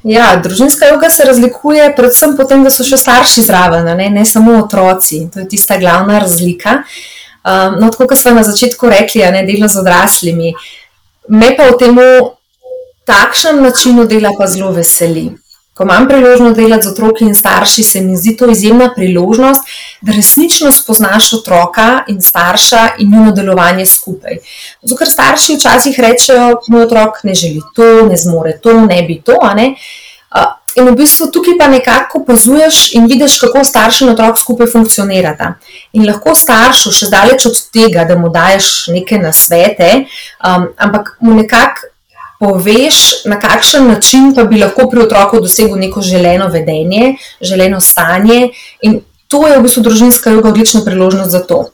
[0.04, 4.26] Ja, družinska joga se razlikuje predvsem po tem, da so še starši zraven, ne, ne
[4.26, 5.28] samo otroci.
[5.34, 6.82] To je tista glavna razlika.
[7.42, 10.56] Um, no, tako kot smo na začetku rekli, ne delo z odraslimi.
[11.30, 12.02] Me pa v tem
[13.06, 15.30] takšnem načinu dela pa zelo veseli.
[15.74, 19.70] Ko imam priložnost delati z otroki in starši, se mi zdi to izjemna priložnost,
[20.02, 24.38] da resnično spoznaš otroka in starša in njihovo delovanje skupaj.
[24.82, 29.22] Zato, ker starši včasih rečejo, moj otrok ne želi to, ne zmore to, ne bi
[29.26, 29.38] to.
[29.56, 29.76] Ne?
[30.76, 35.54] in v bistvu tukaj pa nekako opazuješ in vidiš, kako starš in otrok skupaj funkcionirata.
[35.94, 40.06] In lahko staršu še daleč od tega, da mu daješ neke nasvete,
[40.40, 41.92] um, ampak mu nekako
[42.42, 48.50] poveš, na kakšen način pa bi lahko pri otroku dosegel neko želeno vedenje, želeno stanje.
[48.82, 51.70] In to je v bistvu družinska joga odlična priložnost za to.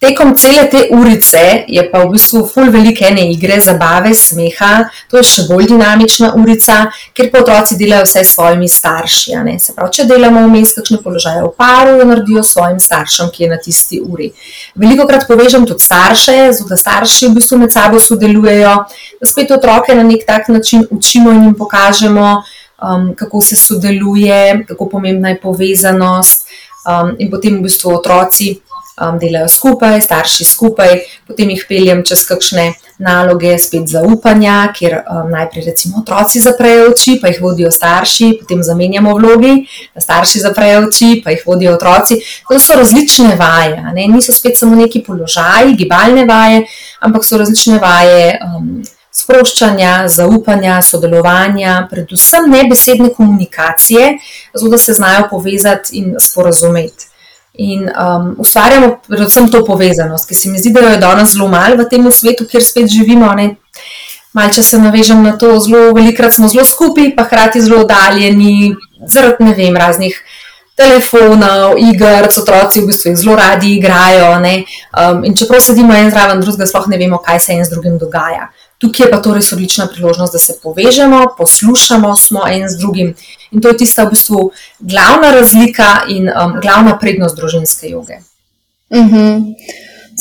[0.00, 5.18] Tekom cele te urice je pa v bistvu full velike ene igre, zabave, smeha, to
[5.20, 9.36] je še bolj dinamična urica, kjer pa otroci delajo vse s svojimi starši.
[9.60, 13.50] Se pravi, če delamo vmes kakšne položaje v paru, jo naredijo svojim staršem, ki je
[13.50, 14.30] na tisti uri.
[14.72, 18.72] Veliko krat povežem tudi starše, zato da starši v bistvu med sabo sodelujejo,
[19.20, 22.38] da spet otroke na nek tak način učimo in jim pokažemo,
[22.80, 26.48] um, kako se sodeluje, kako pomembna je povezanost.
[26.80, 28.54] Um, in potem v bistvu otroci
[29.00, 35.30] um, delajo skupaj, starši skupaj, potem jih peljem čez kakšne naloge, spet zaupanja, kjer um,
[35.32, 40.86] najprej recimo otroci zaprejo oči, pa jih vodijo starši, potem zamenjamo vlogi, da starši zaprejo
[40.88, 42.20] oči, pa jih vodijo otroci.
[42.48, 44.06] To so različne vaje, ne?
[44.08, 46.64] niso spet samo neki položaji, gibalne vaje,
[47.00, 48.38] ampak so različne vaje.
[48.44, 54.18] Um, Sproščanja, zaupanja, sodelovanja, predvsem nebesedne komunikacije,
[54.54, 57.10] zato da se znajo povezati in sporazumeti.
[57.52, 61.76] In um, ustvarjamo predvsem to povezanost, ki se mi zdi, da je danes zelo malo
[61.76, 63.34] v tem svetu, kjer spet živimo.
[64.32, 69.44] Malce se navežem na to, zelo velikrat smo zelo skupaj, pa hkrati zelo oddaljeni, zaradi
[69.44, 70.22] ne vem, raznih
[70.80, 74.30] telefonov, iger, otroci v bistvu zelo radi igrajo.
[74.38, 77.98] Um, in čeprav sedimo en zraven drugega, sploh ne vemo, kaj se en z drugim
[77.98, 78.48] dogaja.
[78.80, 83.14] Tukaj je pa to res odlična priložnost, da se povežemo, poslušamo smo en z drugim.
[83.52, 88.22] In to je tista v bistvu glavna razlika in um, glavna prednost družinske joge.
[88.90, 89.16] Uh mhm.
[89.16, 89.54] -huh.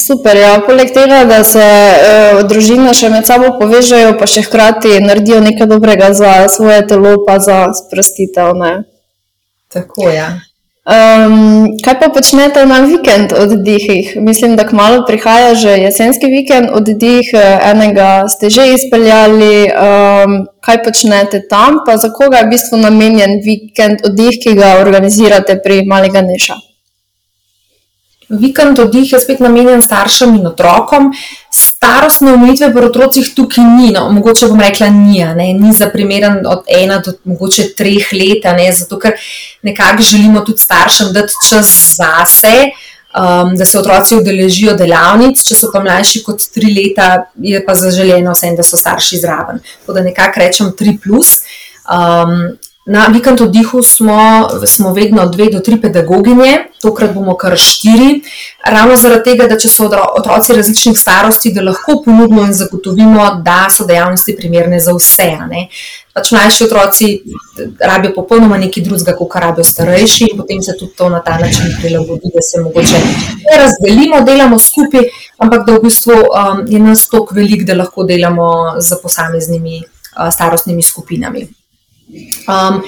[0.07, 0.37] Super.
[0.37, 0.61] Ja.
[0.67, 5.67] Poleg tega, da se uh, družine še med sabo povežejo, pa še hkrati naredijo nekaj
[5.67, 8.53] dobrega za svoje telo, pa za sprostitev.
[9.67, 10.15] Tako je.
[10.15, 10.48] Ja.
[10.89, 14.15] Um, kaj pa počnete na vikend oddihih?
[14.17, 17.29] Mislim, da kmalo prihaja že jesenski vikend oddih,
[17.61, 19.69] enega ste že izpeljali.
[19.69, 24.79] Um, kaj počnete tam, pa za koga je v bistvu namenjen vikend oddih, ki ga
[24.81, 26.57] organizirate pri Malega Neša?
[28.29, 31.11] Vikend oddih je spet namenjen staršem in otrokom.
[31.53, 36.41] Starostne omejitve pri otrocih tukaj ni, no, mogoče bom rekla, ni, ne, ni za primeren
[36.45, 39.17] od ena do mogoče treh let, ne, zato ker
[39.61, 42.69] nekako želimo tudi staršem dati čas zase,
[43.15, 45.43] um, da se otroci udeležijo delavnic.
[45.43, 49.61] Če so pa mlajši kot tri leta, je pa zaželjeno vsem, da so starši zraven.
[49.81, 51.39] Tako da nekako rečem tri plus.
[51.89, 58.21] Um, Na vikend oddihu smo, smo vedno dve do tri pedagoginje, tokrat bomo kar štiri.
[58.65, 63.67] Ravno zaradi tega, da če so otroci različnih starosti, da lahko ponudimo in zagotovimo, da
[63.69, 65.27] so dejavnosti primerne za vse.
[66.15, 67.11] Pač mlajši otroci
[67.91, 71.75] rabijo popolnoma nekaj drugega, kot rabijo starejši, in potem se tudi to na ta način
[71.81, 77.05] prilagodi, da se mogoče ne razdelimo, delamo skupaj, ampak da v bistvu um, je nas
[77.11, 81.47] toliko velik, da lahko delamo z posameznimi uh, starostnimi skupinami.
[82.09, 82.81] Um,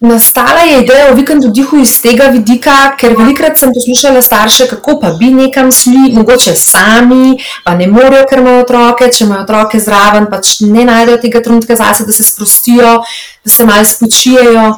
[0.00, 4.98] nastala je ideja o vikendu dihu iz tega vidika, ker velikrat sem poslušala starše, kako
[5.00, 9.80] pa bi nekam šli, mogoče sami, pa ne morejo, ker imajo otroke, če imajo otroke
[9.82, 12.98] zraven, pač ne najdejo tega trenutka zase, da se sprostijo,
[13.44, 14.68] da se malo spočijejo.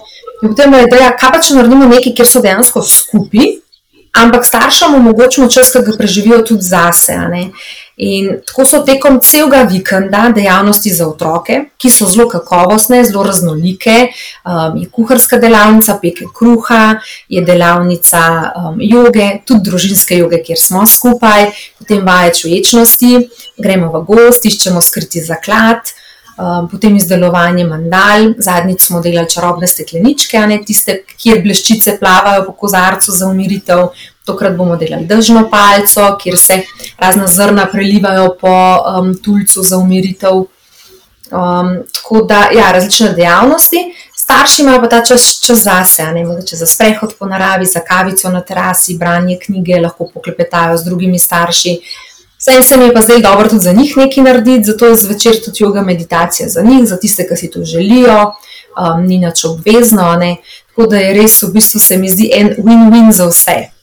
[0.43, 3.53] In potem je ideja, kaj pa če naredimo nekaj, kjer so dejansko skupaj,
[4.17, 7.19] ampak staršem omogočimo čas, da ga preživijo tudi zase.
[8.01, 13.97] In tako so tekom celega vikenda dejavnosti za otroke, ki so zelo kakovostne, zelo raznolike.
[14.45, 16.95] Um, je kuharska delavnica, peke kruha,
[17.29, 18.23] je delavnica
[18.57, 23.13] um, joge, tudi družinske joge, kjer smo skupaj, potem vaje čuječnosti,
[23.61, 25.93] gremo v gost, iščemo skriti zaklad.
[26.41, 32.57] Um, potem izdelovanje mandal, zadnjič smo delali čarobne stekleničke, ne tiste, kjer bleščice plavajo po
[32.65, 33.91] kozarcu za umiritev,
[34.31, 36.63] Tokrat bomo delali držno palco, kjer se
[36.99, 40.45] razna zrna prelivajo po um, tulcu za umiritev.
[41.31, 43.77] Um, tako da, ja, različne dejavnosti.
[44.17, 48.31] Starši imajo pa ta čas, čas zase, ne mogoče za sprehod po naravi, za kavico
[48.31, 51.81] na terasi, branje knjige, lahko poklepetajo z drugimi starši.
[52.39, 55.41] Vse se mi je pa zdaj dobro tudi za njih nekaj narediti, zato je zvečer
[55.45, 58.33] tudi yoga meditacija za njih, za tiste, ki si to želijo,
[58.79, 60.17] um, ni nič obvezno.
[60.17, 60.37] Ne.
[60.69, 63.80] Tako da je res v bistvu se mi zdi en win-win za vse.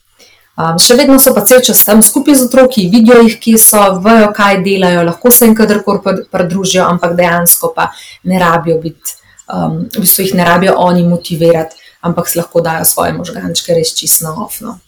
[0.58, 3.78] Um, še vedno so pa cel čas tam skupaj z otroki, vidijo jih, ki so,
[4.02, 7.92] vejo, kaj delajo, lahko se jim kadarkoli pridružijo, ampak dejansko pa
[8.26, 9.14] ne rabijo biti,
[9.54, 14.34] um, v bistvu jih ne rabijo oni motivirati, ampak lahko dajo svoje možgančke res čisto
[14.34, 14.80] ofno.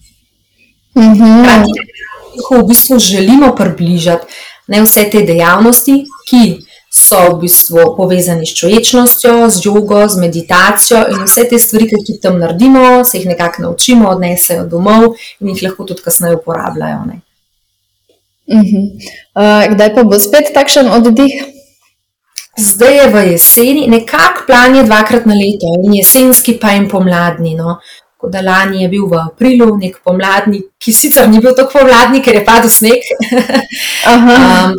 [0.98, 1.66] Mm -hmm.
[2.50, 4.26] V bistvu želimo približati
[4.68, 6.42] ne vse te dejavnosti, ki
[6.90, 12.02] so v bistvu povezani s čovečnostjo, z jogo, z meditacijo in vse te stvari, ki
[12.08, 17.06] jih tam naredimo, se jih nekako naučimo, odnesejo domov in jih lahko tudi kasneje uporabljajo.
[17.06, 17.22] Ne.
[18.50, 18.86] Uh -huh.
[19.36, 21.44] uh, kdaj pa bo spet takšen oddih?
[22.58, 27.56] Zdaj je v jeseni, nekako plan je dvakrat na leto, in jesenski, pa in pomladni.
[27.56, 27.78] No.
[28.18, 32.20] Kot da lani je bil v aprilu, nek pomladni, ki sicer ni bil tako pomladni,
[32.22, 33.00] ker je padel sneg.
[34.12, 34.76] um,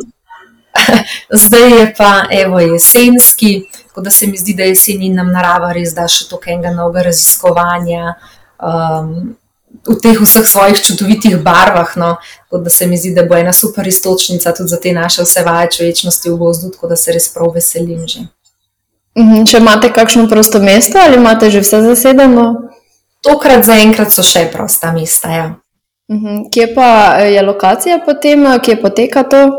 [1.44, 5.94] zdaj je pa evo, jesenski, tako da se mi zdi, da jeseni nam narava res
[5.94, 8.14] da še toliko enega novega raziskovanja.
[8.59, 9.37] Um,
[9.87, 11.96] v teh vseh svojih čudovitih barvah.
[11.96, 12.16] No,
[12.50, 15.70] da se mi zdi, da bo ena super istočnica tudi za te naše vse vaje
[15.76, 18.26] človečnosti v gozdu, tako da se res prav veselim že.
[19.18, 22.70] Mhm, če imate kakšno prosto mesto ali imate že vse zasedeno?
[23.22, 25.30] Tokrat zaenkrat so še prosta mesta.
[25.30, 25.48] Ja.
[26.11, 29.50] Mhm, kje pa je lokacija potem, kje poteka to?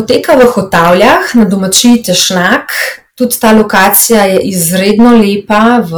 [0.00, 2.72] Poteka v Hotavljah na domačiji Tešnak.
[3.14, 5.92] Tudi ta lokacija je izredno lepa, v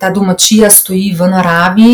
[0.00, 1.90] ta domačija stoji v naravi.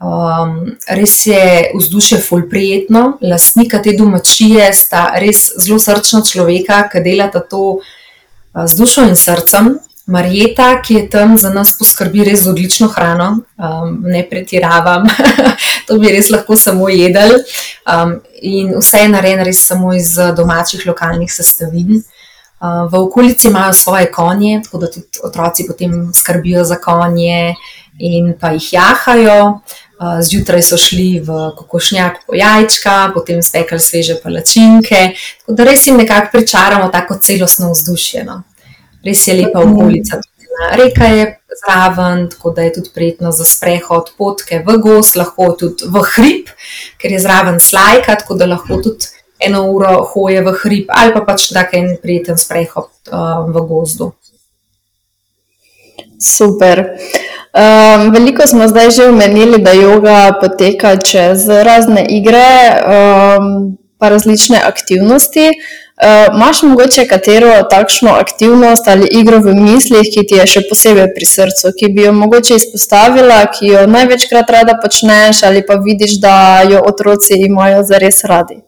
[0.00, 3.18] Um, res je vzdušje ful prijetno.
[3.20, 9.20] Lastnika te domačije sta res zelo srčna človeka, ki delata to uh, z dušo in
[9.20, 9.74] srcem.
[10.10, 15.06] Marjeta, ki je tam za nas poskrbi res za odlično hrano, um, ne pretiravam,
[15.86, 17.38] to bi res lahko samo jedel.
[17.86, 22.02] Um, in vse je narejeno res samo iz domačih lokalnih sestavin.
[22.60, 27.54] V okolici imajo svoje konje, tako da tudi otroci potem skrbijo za konje
[27.98, 29.60] in pa jih jahajo.
[30.20, 35.12] Zjutraj so šli v kokošnjak po jajčka, potem spekali sveže palačinke.
[35.40, 38.24] Tako da res jim nekako pričaramo tako celostno vzdušje.
[38.24, 38.42] No.
[39.04, 40.20] Res je lepa okolica.
[40.76, 41.24] Reka je
[41.60, 46.52] zraven, tako da je tudi prijetno za sprehod, potke v gos, lahko tudi v hrib,
[47.00, 49.08] ker je zraven slajka, tako da lahko tudi
[49.40, 54.12] eno uro hoje v hrib ali pa pač tako en prijeten sprehod uh, v gozdu.
[56.20, 56.84] Super.
[57.56, 64.60] Um, veliko smo zdaj že omenili, da yoga poteka čez razne igre, um, pa različne
[64.60, 65.50] aktivnosti.
[66.00, 71.10] Uh, Máš mogoče katero takšno aktivnost ali igro v mislih, ki ti je še posebej
[71.12, 76.16] pri srcu, ki bi jo mogoče izpostavila, ki jo največkrat rada počneš, ali pa vidiš,
[76.22, 78.62] da jo otroci imajo zares radi?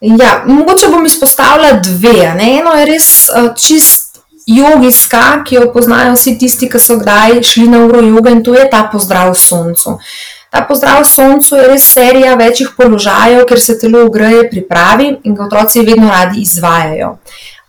[0.00, 2.34] Ja, mogoče bom izpostavila dve.
[2.36, 2.58] Ne?
[2.58, 7.68] Eno je res uh, čist jogijska, ki jo poznajo vsi tisti, ki so kdaj šli
[7.72, 9.96] na uro joge in to je ta pozdrav soncu.
[10.50, 15.44] Ta pozdrav soncu je res serija večjih položajev, ker se telo ogreje, pripravi in ga
[15.46, 17.16] otroci vedno radi izvajajo.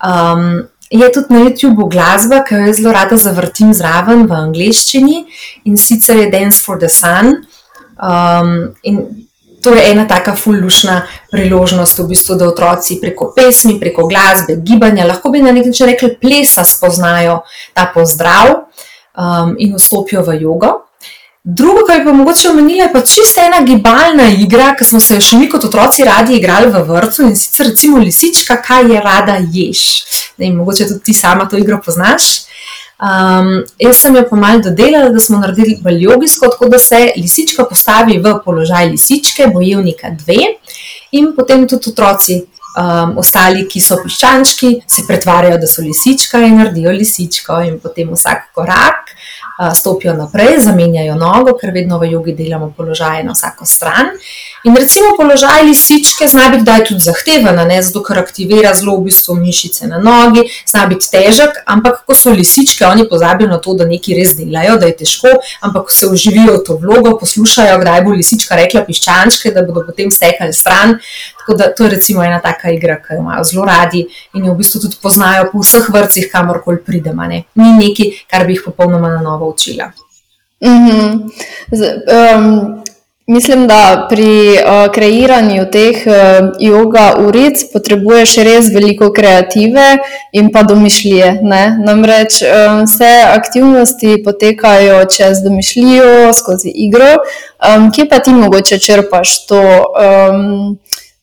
[0.01, 5.21] Um, je tudi na YouTubu glasba, ki jo zelo rada zavrtim zraven v angleščini
[5.69, 7.35] in sicer je Dance for the Sun.
[8.01, 8.73] Um,
[9.61, 15.05] to je ena taka fullušna priložnost, v bistvu, da otroci preko pesmi, preko glasbe, gibanja,
[15.05, 20.79] lahko bi na nek način rekli, plesa spoznajo ta pozdrav um, in vstopijo v jogo.
[21.43, 25.17] Drugo, kar bi pa mogoče omenila, je pa čisto ena gibalna igra, ki smo se
[25.25, 29.39] še mi kot otroci radi igrali v vrtu in sicer recimo lisička, kaj je rada
[29.41, 29.81] ješ.
[30.37, 32.29] Ne, mogoče tudi ti sama to igro poznaš.
[33.01, 33.49] Um,
[33.81, 38.19] jaz sem jo pomal dodelala, da smo naredili bolj jogijsko, tako da se lisička postavi
[38.21, 40.59] v položaj lisičke, bojevnika dve,
[41.17, 42.37] in potem tudi otroci,
[42.77, 48.13] um, ostali, ki so piščančki, se pretvarjajo, da so lisička in naredijo lisičko, in potem
[48.13, 49.15] vsak korak
[49.75, 54.15] stopijo naprej, zamenjajo nogo, ker vedno v jogi delamo položaje na vsako stran.
[54.63, 59.07] In recimo položaj lisičke zna biti kdaj tudi zahteven, ne zato, ker aktivira zelo v
[59.09, 63.73] bistvu mišice na nogi, zna biti težek, ampak ko so lisičke, oni pozabijo na to,
[63.73, 65.33] da nekaj res delajo, da je težko,
[65.65, 70.13] ampak se uživijo v to vlogo, poslušajo, kdaj bo lisička rekla piščančke, da bodo potem
[70.13, 70.99] stekali stran.
[71.41, 74.53] Tako da to je recimo ena taka igra, ki jo imajo zelo radi in jo
[74.53, 77.25] v bistvu tudi poznajo po vseh vrcih, kamorkoli pridemo.
[77.25, 77.43] Ne.
[77.55, 79.91] Ni nekaj, kar bi jih popolnoma na novo učila.
[80.63, 81.29] Mm -hmm.
[81.71, 81.81] Z,
[82.35, 82.83] um,
[83.27, 86.13] mislim, da pri uh, kreiranju teh uh,
[86.59, 89.97] yoga uric potrebuješ res veliko kreative
[90.31, 91.39] in pa domišljije.
[91.41, 91.77] Ne?
[91.85, 97.15] Namreč um, vse aktivnosti potekajo čez domišljijo, skozi igro.
[97.75, 99.61] Um, kje pa ti mogoče črpaš to?
[100.29, 100.77] Um,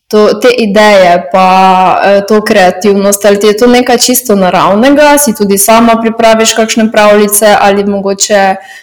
[0.09, 1.49] to, te ideje, pa
[2.05, 6.88] eh, to kreativnost, ali ti je to nekaj čisto naravnega, si tudi sama pripraviš kakšne
[6.92, 8.35] pravljice, ali mogoče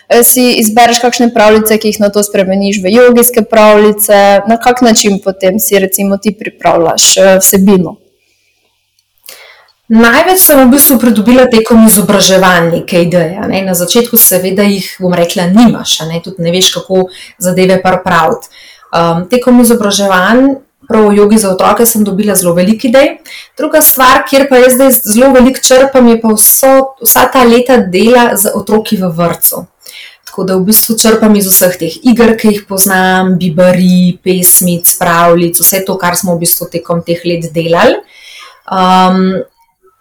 [0.10, 4.82] eh, si izbereš kakšne pravljice, ki jih na to spremeniš v jogijske pravljice, na kak
[4.82, 7.96] način potem si recimo ti pripravljaš eh, vsebino.
[9.90, 13.42] Največ sem v bistvu pridobila tekom izobraževanja, neke ideje.
[13.50, 13.62] Ne?
[13.66, 16.22] Na začetku, seveda, jih bom rekla, nimaš, ne?
[16.26, 17.04] tudi ne veš, kako
[17.38, 18.50] zadeve pripraviti.
[18.96, 23.18] Um, tekom izobraževanja prav v jogi za otroke sem dobila zelo veliko idej.
[23.58, 26.74] Druga stvar, kjer pa jaz zdaj zelo veliko črpam, je pa vso,
[27.04, 29.66] vsa ta leta dela z otroki v vrtu.
[30.26, 35.62] Tako da v bistvu črpam iz vseh teh iger, ki jih poznam, bibari, pesmic, pravljic,
[35.64, 38.02] vse to, kar smo v bistvu tekom teh let delali.
[38.68, 39.46] Um,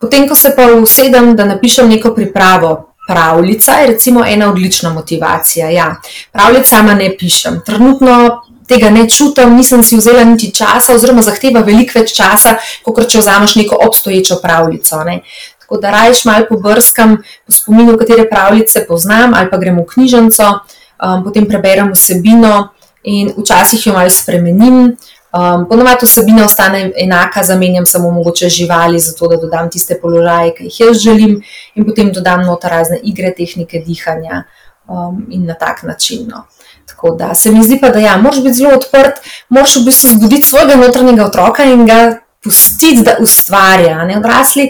[0.01, 2.91] potem, ko se pa usedem, da napišem neko pripravo.
[3.07, 5.68] Pravljica je recimo ena odlična motivacija.
[5.70, 6.01] Ja,
[6.32, 7.61] pravljica sama ne pišem.
[7.66, 13.07] Trenutno tega ne čutim, nisem si vzela niti časa, oziroma zahteva veliko več časa, kot
[13.11, 15.03] če vzameš neko obstoječo pravljico.
[15.05, 15.21] Ne.
[15.65, 20.49] Tako da rajš malo pobrskam po spominu, katere pravljice poznam, ali pa gremo v knjižnico,
[20.53, 22.71] um, potem preberem vsebino
[23.05, 24.97] in včasih jo malo spremenim.
[25.35, 30.69] Um, Ponovadi vsebina ostane enaka, zamenjam samo mogoče živali, zato da dodam tiste položaje, ki
[30.69, 31.41] jih jaz želim,
[31.75, 34.45] in potem dodam noter razne igre, tehnike dihanja
[34.89, 36.26] um, in na tak način.
[36.28, 36.45] No.
[36.87, 40.09] Tako da se mi zdi, pa, da ja, moraš biti zelo odprt, moraš v bistvu
[40.09, 44.05] zbuditi svojega notranjega otroka in ga pustiti, da ustvarja.
[44.05, 44.18] Ne?
[44.18, 44.68] Odrasli,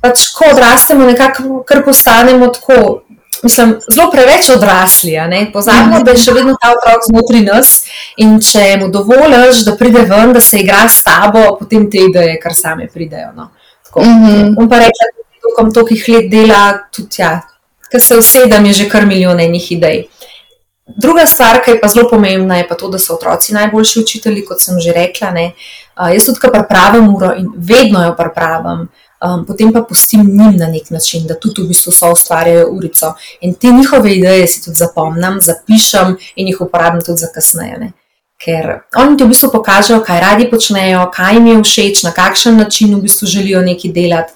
[0.00, 3.02] pač ko odrastemo, nekako kar postanemo tako.
[3.42, 5.12] Mislim, zelo preveč odrasli,
[5.52, 7.72] pozabimo, da je še vedno ta otrok znotraj nas
[8.16, 12.38] in če mu dovoliš, da pride ven, da se igra s tabo, potem te ideje
[12.40, 13.34] kar same pridejo.
[13.36, 13.50] No.
[13.96, 14.54] Mm -hmm.
[14.58, 17.40] On pa reče, da je to, kam toliko let dela, tudi ja,
[17.90, 20.04] ker se usedem, je že kar milijon enih idej.
[20.86, 24.44] Druga stvar, ki je pa zelo pomembna, je pa to, da so otroci najboljši učitelji,
[24.46, 25.30] kot sem že rekla.
[25.30, 25.52] Ne.
[26.14, 28.86] Jaz tudi, kar pravim uro in vedno jo pravim,
[29.20, 33.14] um, potem pa pustim njim na nek način, da tudi v bistvu so ustvarjajo urico.
[33.40, 37.78] In te njihove ideje si tudi zapomnim, zapišem in jih uporabim tudi za kasneje.
[37.78, 37.92] Ne.
[38.44, 42.56] Ker oni ti v bistvu pokažejo, kaj radi počnejo, kaj jim je všeč, na kakšen
[42.56, 44.32] način v bistvu želijo nekaj delati.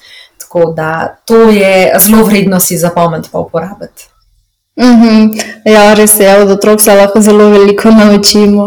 [0.51, 4.09] Tako da to je zelo vredno si zapomniti in uporabiti.
[4.77, 5.43] Mm -hmm.
[5.65, 8.67] Ja, res je, od otrok se lahko zelo veliko naučimo.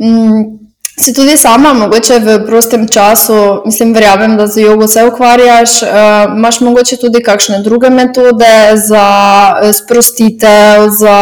[0.00, 0.58] Mm.
[0.98, 5.82] Si tudi sama, mogoče v prostem času, mislim, verjamem, da za jogo se ukvarjaš.
[5.82, 5.88] Uh,
[6.36, 9.06] imaš mogoče tudi kakšne druge metode za
[9.62, 11.18] eh, sprostitev, za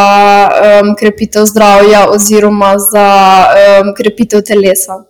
[0.83, 3.47] um, krepitev zdravja oziroma za
[3.83, 5.05] um, krepitev telesa?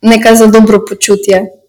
[0.00, 1.61] Nekaj za dobro počutje.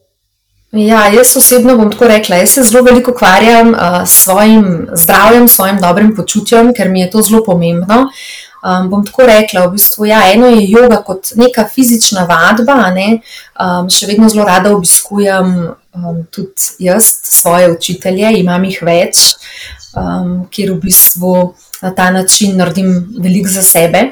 [0.73, 2.35] Ja, jaz osebno bom tako rekla.
[2.35, 7.11] Jaz se zelo veliko ukvarjam uh, s svojim zdravjem, svojim dobrim počutjem, ker mi je
[7.11, 8.07] to zelo pomembno.
[8.63, 12.89] Um, bom tako rekla, v bistvu, ja, eno je yoga kot neka fizična vadba.
[12.95, 13.19] Ne?
[13.53, 15.53] Um, še vedno zelo rada obiskujem
[15.93, 19.21] um, tudi jaz svoje učitelje, imam jih več,
[19.93, 21.35] um, kjer v bistvu
[21.83, 24.07] na ta način naredim veliko za sebe.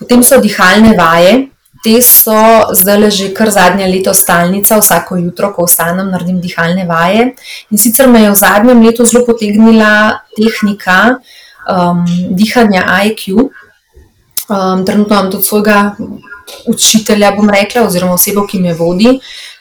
[0.00, 1.44] Potem so dihalne vaje,
[1.84, 7.34] te so zdaj že kar zadnja leta stalnica, vsako jutro, ko vstanem, naredim dihalne vaje.
[7.70, 11.20] In sicer me je v zadnjem letu zelo potegnila tehnika
[11.68, 13.50] um, dihanja IQ.
[14.48, 15.96] Um, trenutno imam tudi svojega
[16.66, 19.18] učitelja, bom rekla, oziroma osebo, ki me vodi.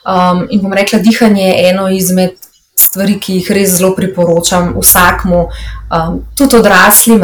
[0.07, 2.39] Um, in bom rekla, dihanje je eno izmed
[2.75, 5.47] stvari, ki jih res zelo priporočam vsakmu,
[5.91, 7.23] um, tudi odraslim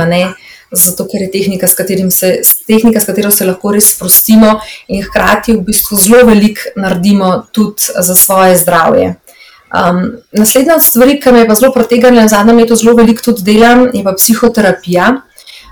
[0.72, 1.76] zato ker je tehnika, s,
[2.10, 7.48] se, tehnika, s katero se lahko res sprostimo in hkrati v bistvu zelo veliko naredimo
[7.52, 9.16] tudi za svoje zdravje.
[9.70, 13.22] Um, naslednja od stvari, ki me je pa zelo pretegnila, in zadnjem letu zelo veliko
[13.22, 15.22] tudi delam, je pa psihoterapija.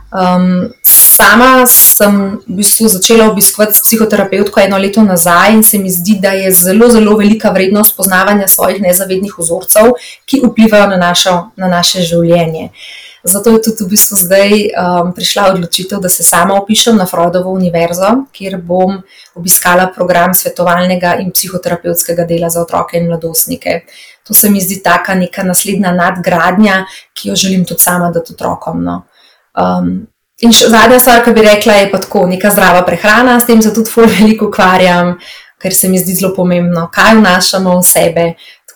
[0.07, 6.15] Um, sama sem v bistvu začela obiskovati psihoterapevtko eno leto nazaj in se mi zdi,
[6.21, 11.67] da je zelo, zelo velika vrednost poznavanja svojih nezavednih vzorcev, ki vplivajo na, našo, na
[11.67, 12.69] naše življenje.
[12.69, 17.05] Uh, Zato je tudi v bistvu zdaj um, prišla odločitev, da se sama opišem na
[17.05, 19.01] Freudovo univerzo, kjer bom
[19.35, 23.81] obiskala program svetovalnega in psihoterapevtskega dela za otroke in mladostnike.
[24.27, 28.83] To se mi zdi taka neka naslednja nadgradnja, ki jo želim tudi sama dati otrokom.
[28.83, 29.01] No.
[29.59, 30.07] Um,
[30.41, 33.61] in še zadnja stvar, ki bi rekla, je pa tako neka zdrava prehrana, s tem
[33.61, 35.17] se tudi veliko ukvarjam,
[35.59, 38.25] ker se mi zdi zelo pomembno, kaj vnašamo v sebe.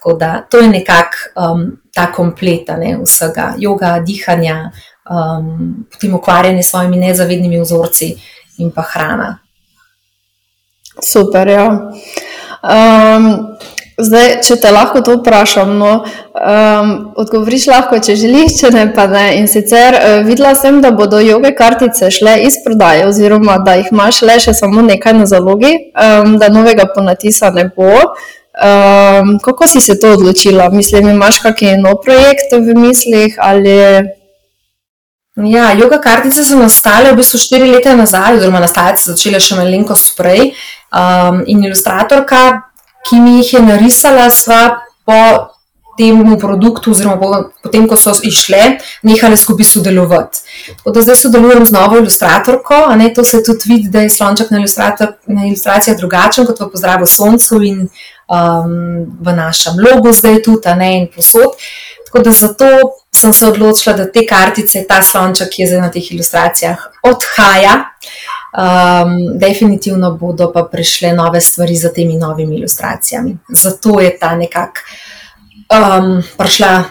[0.01, 4.71] Tako da to je nekako um, ta kompleta ne, vsega, yoga, dihanja,
[5.05, 8.15] um, potem ukvarjanje s svojimi nezavednimi vzorci
[8.57, 9.37] in pa hrana.
[11.05, 11.47] Super.
[11.47, 11.67] Ja.
[12.65, 13.29] Um,
[14.01, 15.93] zdaj, če te lahko to vprašam, no,
[16.33, 16.91] um,
[17.21, 19.27] odgovoriš lahko, če želiš, če ne pa ne.
[19.37, 23.93] In sicer uh, videla sem, da bodo joge kartice šle iz prodaje, oziroma da jih
[23.93, 27.93] imaš le še samo nekaj na zalogi, um, da novega ponatisa ne bo.
[28.51, 30.69] Um, kako si se to odločila?
[30.69, 33.37] Mislim, imaš kakšen nov projekt v mislih?
[33.39, 33.77] Ali...
[35.39, 39.55] Ja, yoga kartice so nastale v bistvu štiri leta nazaj, oziroma nastale so začele še
[39.55, 40.51] malenkost prej.
[40.91, 42.67] Um, in ilustratorka,
[43.07, 45.15] ki mi jih je narisala, sva po
[46.01, 48.61] temu produktu, oziroma potem, ko so išle,
[49.05, 50.41] nehale skupaj sodelovati.
[50.77, 54.09] Tako da zdaj sodelujem z novo ilustratorko, a ne to se tudi vidi, da je
[54.09, 54.63] slonček na,
[55.27, 60.75] na ilustracijah drugačen kot v pozdravu soncu in um, v našem logu zdaj tudi, a
[60.75, 61.53] ne in posod.
[62.07, 62.65] Tako da zato
[63.15, 67.77] sem se odločila, da te kartice, ta slonček, ki je zdaj na teh ilustracijah, odhaja.
[68.51, 73.37] Um, definitivno bodo pa prišle nove stvari za temi novimi ilustracijami.
[73.47, 74.81] Zato je ta nekako
[75.71, 76.83] um, prišla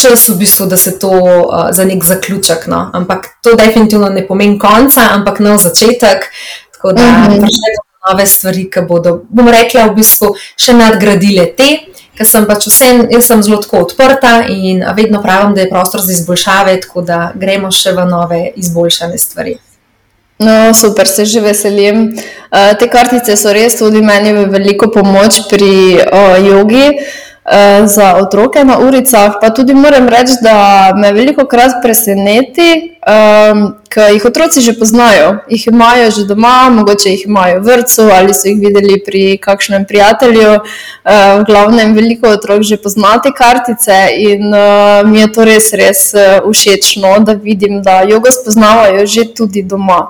[0.00, 2.66] čas, v bistvu, da se to uh, za nek zaključek.
[2.66, 2.90] No?
[2.92, 6.30] Ampak to definitivno ne pomeni konca, ampak nov začetek.
[6.72, 7.40] Tako da mm -hmm.
[7.40, 7.68] prišle
[8.08, 11.78] nove stvari, ki bodo, bom rekla, v bistvu še nadgradile te.
[12.18, 16.12] Ker sem pač vse, jaz sem zelo odprta in vedno pravim, da je prostor za
[16.12, 19.58] izboljšave, tako da gremo še v nove izboljšane stvari.
[20.38, 22.12] No, super, se že veselim.
[22.50, 27.31] Uh, te kartice so res tudi meni veliko pomoč pri uh, jogi uh,
[27.86, 29.32] za otroke na uricah.
[29.40, 35.42] Pa tudi moram reči, da me veliko krat preseneti, um, ker jih otroci že poznajo.
[35.50, 39.84] Jih imajo že doma, mogoče jih imajo v vrtu ali so jih videli pri kakšnem
[39.84, 40.52] prijatelju.
[40.52, 45.72] Uh, v glavnem, veliko otrok že pozna te kartice in uh, mi je to res,
[45.72, 50.06] res uh, všečno, da vidim, da jogo spoznavajo že tudi doma.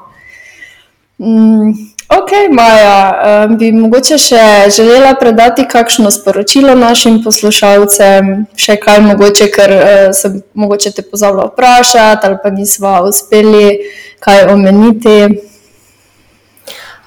[1.19, 1.73] Mm,
[2.19, 2.99] ok, Maja,
[3.47, 4.43] um, bi mogoče še
[4.77, 9.87] želela predati kakšno sporočilo našim poslušalcem, še kaj mogoče, ker uh,
[10.17, 13.79] sem mogoče te pozvala vprašati ali pa nisva uspeli
[14.21, 15.17] kaj omeniti.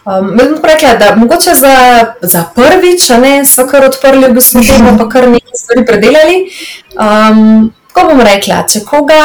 [0.05, 1.77] Um, Jaz bom rekla, da mogoče za,
[2.21, 6.43] za prvič, ne, so kar odprli, v bistvu temo, pa kar nekaj stvari predelali.
[6.93, 9.21] Um, Ko bom rekla, če koga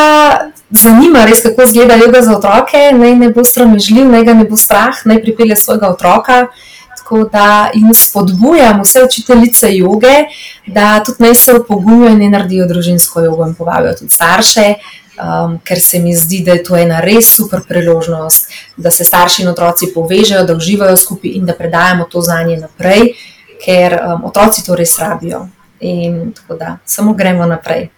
[0.70, 4.56] zanima, res kako izgleda joga za otroke, naj ne bo sramežljiv, naj ga ne bo
[4.56, 6.46] strah, naj pripelje svojega otroka.
[6.98, 10.14] Tako da jim spodbujam vse učiteljice joge,
[10.66, 14.74] da tudi naj se opogumijo in naredijo družinsko jogo in povabijo tudi starše,
[15.18, 19.42] um, ker se mi zdi, da je to ena res super priložnost, da se starši
[19.42, 23.14] in otroci povežejo, da uživajo skupaj in da predajamo to znanje naprej,
[23.64, 25.48] ker um, otroci to res rabijo.
[25.80, 27.88] In tako da samo gremo naprej.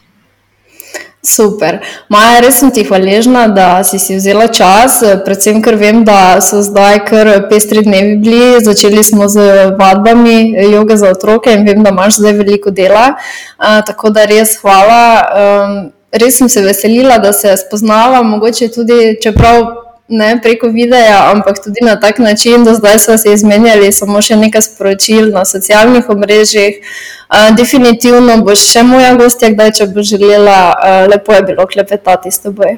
[1.23, 1.77] Super.
[2.11, 6.59] Maja, res sem ti hvaležna, da si si vzela čas, predvsem ker vem, da so
[6.67, 8.59] zdaj kar pestri dnevi bili.
[8.59, 13.13] Začeli smo z vadbami joge za otroke in vem, da imaš zdaj veliko dela.
[13.15, 15.05] Uh, tako da res hvala.
[15.31, 15.79] Um,
[16.11, 19.63] res sem se veselila, da se spoznala, mogoče tudi, čeprav
[20.09, 24.37] ne preko videa, ampak tudi na tak način, da zdaj smo se izmenjali samo še
[24.37, 26.81] nekaj sporočil na socialnih omrežjih.
[27.33, 32.31] Uh, definitivno boš še moja gostja, kdaj če bo želela, uh, lepo je bilo klepetati
[32.31, 32.77] s teboj.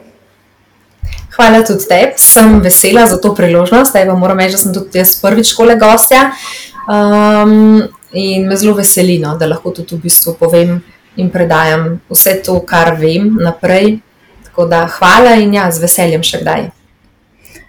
[1.34, 3.90] Hvala tudi tebi, sem vesela za to priložnost.
[3.90, 6.28] Zdaj pa moram reči, da sem tudi jaz prvič škole gostja.
[6.86, 10.76] Um, in me zelo veseli, no, da lahko tudi v bistvu povem
[11.18, 13.98] in predajam vse to, kar vem naprej.
[14.46, 16.70] Tako da hvala in ja, z veseljem še kdaj.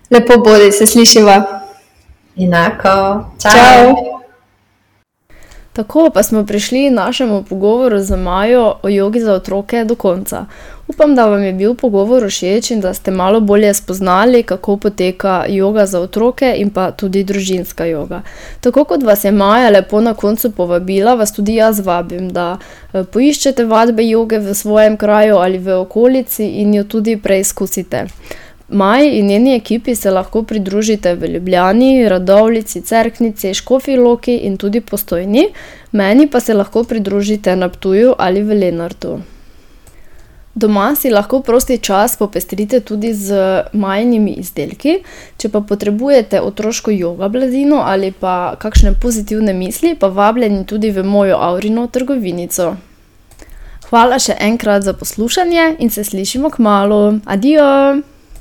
[0.09, 1.61] Lepo bodi, se slišiva.
[2.37, 3.95] Enako, čau.
[5.73, 10.45] Tako pa smo prišli našemu pogovoru z Majo o jogi za otroke do konca.
[10.87, 15.45] Upam, da vam je bil pogovor všeč in da ste malo bolje spoznali, kako poteka
[15.49, 18.21] joga za otroke in pa tudi družinska joga.
[18.61, 22.57] Tako kot vas je Maja lepo na koncu povabila, vas tudi jaz vabim, da
[22.93, 28.07] eh, poiščete vadbe joge v svojem kraju ali v okolici in jo tudi preizkusite.
[28.69, 34.81] Maji in njeni ekipi se lahko pridružite v Ljubljani, Radovlici, Cerknici, Škofi Loki in tudi
[34.81, 35.47] Postojni,
[35.91, 39.19] meni pa se lahko pridružite na Ptuju ali v Lenartu.
[40.55, 43.35] Doma si lahko prosti čas popestrite tudi z
[43.73, 45.01] majhnimi izdelki,
[45.37, 51.03] če pa potrebujete otroško jogo blazino ali pa kakšne pozitivne misli, pa vabljeni tudi v
[51.03, 52.75] mojo Aurino trgovinico.
[53.91, 57.19] Hvala še enkrat za poslušanje in se slišimo k malu.
[57.25, 58.14] Adijo!